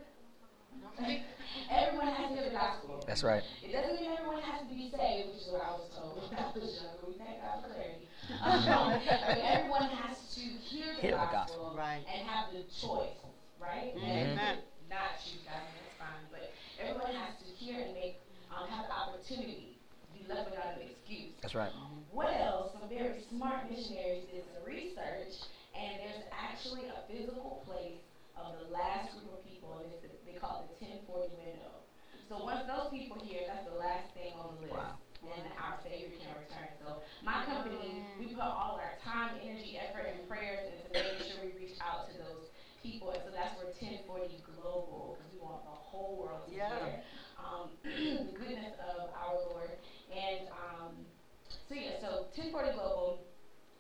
[1.71, 3.05] everyone has to hear the gospel.
[3.07, 3.43] That's right.
[3.63, 6.39] It doesn't mean everyone has to be saved, which is what I was told when
[6.39, 7.05] I was younger.
[7.05, 8.09] We thank God for clarity.
[8.33, 12.03] Um, but everyone has to hear the, hear gospel, the gospel, right.
[12.07, 13.19] and have the choice,
[13.59, 13.93] right?
[13.99, 14.39] Mm-hmm.
[14.39, 16.23] And not choose God, that's fine.
[16.31, 18.23] But everyone has to hear and make
[18.55, 21.35] um, have the opportunity to be left without an excuse.
[21.43, 21.75] That's right.
[22.15, 25.43] Well, some very smart missionaries did some research,
[25.75, 28.07] and there's actually a physical place
[28.39, 31.83] of the last group of people, and it's, they call it the 1040 window.
[32.29, 34.75] So once those people hear, that's the last thing on the list.
[34.75, 34.99] Wow.
[35.23, 36.71] And our Savior can return.
[36.83, 41.47] So my company, we put all our time, energy, effort, and prayers into making sure
[41.47, 42.51] we reach out to those
[42.83, 43.15] people.
[43.15, 46.75] And so that's where 1040 Global, because we want the whole world to yeah.
[46.75, 47.07] hear
[47.39, 49.71] um, the goodness of our Lord.
[50.11, 50.91] And um,
[51.69, 53.23] so yeah, so 1040 Global,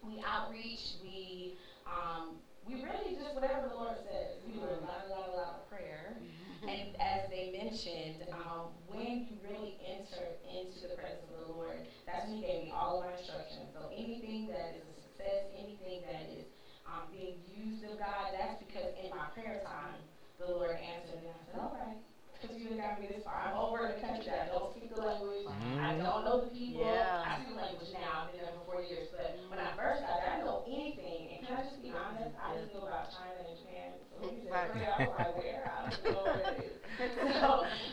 [0.03, 4.39] we outreach, we um, we really just whatever the Lord says.
[4.47, 6.15] We do a lot, a lot, a lot of prayer.
[6.15, 6.42] Mm-hmm.
[6.69, 11.91] And as they mentioned, um, when you really enter into the presence of the Lord,
[12.07, 13.75] that's when He gave me all of my instructions.
[13.75, 16.47] So anything that is a success, anything that is
[16.87, 19.99] um, being used of God, that's because in my prayer time,
[20.39, 21.99] the Lord answered, and I said, all right
[22.43, 23.39] because you got me this far.
[23.47, 25.47] I'm over in the country that I don't speak the language.
[25.47, 25.79] Mm-hmm.
[25.79, 26.83] I don't know the people.
[26.83, 27.23] Yeah.
[27.23, 28.27] I speak the language now.
[28.27, 29.07] I've been there for four years.
[29.15, 31.23] But when I first got there, I didn't know anything.
[31.31, 32.35] And can I just be honest?
[32.35, 33.89] I just knew about China and Japan.
[34.11, 34.71] So when you said Right.
[34.75, 35.63] prayer, I was like, where?
[35.63, 36.77] I don't know where it is.
[37.41, 37.51] so,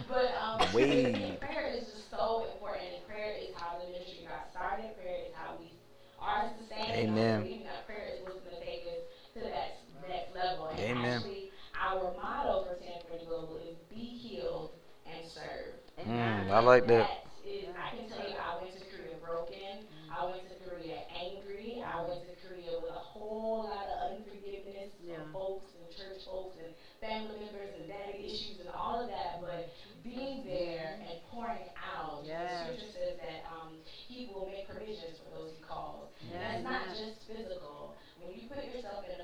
[0.09, 2.89] but um, prayer is just so important.
[2.97, 4.97] And prayer is how the ministry got started.
[4.97, 5.77] Prayer is how we
[6.17, 7.13] are sustained.
[7.13, 7.39] Amen.
[7.39, 9.01] I believe that prayer is what's going to take us
[9.37, 10.67] to that next level.
[10.73, 11.21] And Amen.
[11.21, 11.48] actually,
[11.79, 14.71] our motto for 1040 Global is be healed
[15.07, 15.75] and serve.
[16.07, 17.27] Mm, I like that.
[17.45, 19.87] Is, I can tell you, I went to Korea broken.
[20.11, 21.81] I went to Korea angry.
[21.83, 25.23] I went to Korea with a whole lot of unforgiveness Yeah.
[25.23, 29.39] from folks and church folks and family members and daddy issues and all of that.
[29.41, 29.71] But
[30.03, 32.47] being there and pouring out, Yes.
[32.47, 36.11] the scripture says that um, He will make provisions for those He calls.
[36.21, 36.43] And Yes.
[36.43, 37.95] that's not just physical.
[38.19, 39.18] When you put yourself in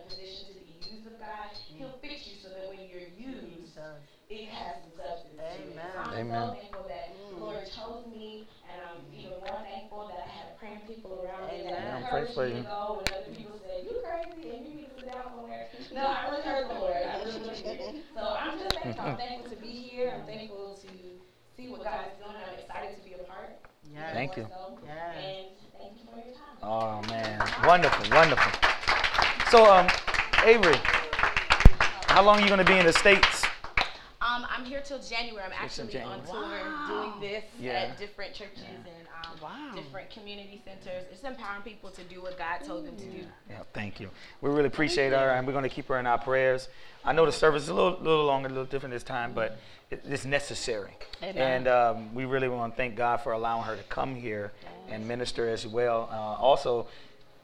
[4.29, 5.37] it has some substance.
[5.37, 5.85] Amen.
[5.93, 6.47] So I'm Amen.
[6.49, 7.39] so thankful that mm.
[7.39, 11.69] Lord chose me, and I'm even more thankful that I had praying people around me
[11.69, 12.03] that Amen.
[12.03, 15.13] encouraged me to go when other people said, you crazy, and you need to sit
[15.13, 15.69] down somewhere.
[15.93, 16.97] No, I really heard the Lord.
[16.97, 18.03] I really, really did.
[18.17, 19.05] So I'm just thankful.
[19.05, 20.17] I'm thankful to be here.
[20.17, 20.89] I'm thankful to
[21.55, 22.35] see what God is doing.
[22.35, 23.61] I'm excited to be a part.
[23.93, 24.13] Yes.
[24.13, 24.47] Thank you.
[24.49, 25.15] Yes.
[25.21, 25.47] And
[25.77, 26.57] thank you for your time.
[26.65, 27.39] Oh, man.
[27.63, 28.51] wonderful, wonderful.
[29.51, 29.87] So, um,
[30.43, 30.75] Avery,
[32.07, 33.44] how long are you going to be in the States?
[34.35, 35.43] Um, I'm here till January.
[35.45, 36.61] I'm Till actually on January.
[36.61, 37.71] tour doing this Yeah.
[37.73, 39.71] at different churches and um, Wow.
[39.75, 41.05] different community centers.
[41.11, 43.25] It's empowering people to do what God told them to do.
[43.49, 44.09] Yeah, thank you.
[44.41, 46.67] We really appreciate her, and we're going to keep her in our prayers.
[47.05, 49.57] I know the service is a little, little longer, a little different this time, but
[49.89, 50.91] it, it's necessary.
[51.23, 51.37] Amen.
[51.37, 54.51] And um, we really want to thank God for allowing her to come here
[54.89, 56.09] and minister as well.
[56.11, 56.87] Uh, also,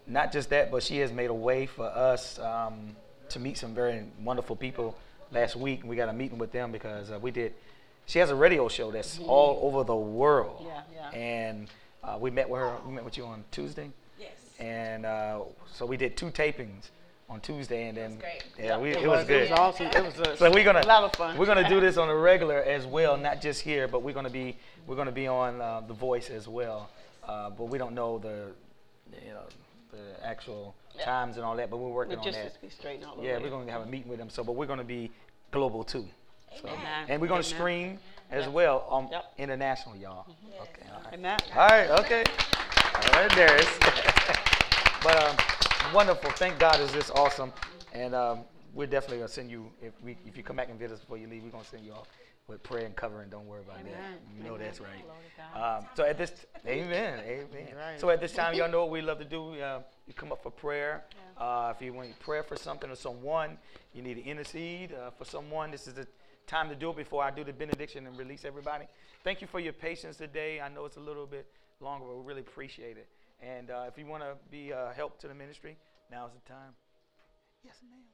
[0.07, 2.95] not just that, but she has made a way for us um,
[3.29, 4.97] to meet some very wonderful people.
[5.31, 7.53] Last week, we got a meeting with them because uh, we did.
[8.05, 10.65] She has a radio show that's all over the world.
[10.67, 10.81] Yeah,
[11.13, 11.17] yeah.
[11.17, 11.67] And
[12.03, 12.75] uh, we met with her.
[12.85, 13.89] We met with you on Tuesday.
[14.19, 14.31] Yes.
[14.59, 15.41] And uh,
[15.71, 16.89] so we did two tapings
[17.29, 18.43] on Tuesday, and then great.
[18.59, 19.43] yeah, we, it, It was, was, good.
[19.43, 19.85] it was awesome.
[19.87, 21.37] It was a, So we're gonna a lot of fun.
[21.37, 24.29] we're gonna do this on a regular as well, not just here, but we're gonna
[24.29, 26.89] be we're gonna be on uh, the Voice as well.
[27.25, 28.47] Uh, but we don't know the
[29.25, 29.43] you know
[29.91, 31.05] the actual Yeah.
[31.05, 32.61] times and all that, but we're working on Logistics that.
[32.61, 33.17] be straightened out.
[33.21, 34.29] Yeah, we're gonna have a meeting with them.
[34.29, 35.11] So, but we're gonna be
[35.51, 36.07] global too.
[36.61, 36.67] So,
[37.07, 37.99] and we're gonna stream
[38.29, 39.33] as well on Yep.
[39.37, 40.25] international, y'all.
[40.61, 41.13] Okay, all right.
[41.13, 41.39] Amen.
[41.55, 42.23] All right, okay.
[42.95, 43.79] All right, Darius.
[45.03, 45.35] but um,
[45.93, 46.29] wonderful.
[46.31, 47.51] Thank God is this awesome.
[47.93, 48.41] And um,
[48.73, 50.99] we're definitely going to send you, if we if you come back and visit us
[51.01, 52.07] before you leave, we're going to send you off
[52.51, 53.29] with prayer and covering.
[53.29, 53.93] Don't worry about Amen.
[53.93, 54.37] that.
[54.37, 54.65] You know Amen.
[54.67, 55.03] that's right.
[55.03, 55.79] Glory to God.
[55.79, 56.33] Um, so at this,
[56.67, 57.67] amen, amen.
[57.75, 57.99] Right.
[57.99, 59.59] So at this time, y'all know what we love to do.
[59.59, 61.03] Uh, you come up for prayer.
[61.37, 63.57] Uh, if you want prayer for something or someone,
[63.93, 65.71] you need to intercede uh, for someone.
[65.71, 66.05] This is the
[66.45, 68.85] time to do it before I do the benediction and release everybody.
[69.23, 70.59] Thank you for your patience today.
[70.59, 71.47] I know it's a little bit
[71.79, 73.07] longer, but we really appreciate it.
[73.41, 75.77] And uh, if you want to be uh, help to the ministry,
[76.11, 76.73] now's the time.
[77.63, 78.10] Yes, ma'am.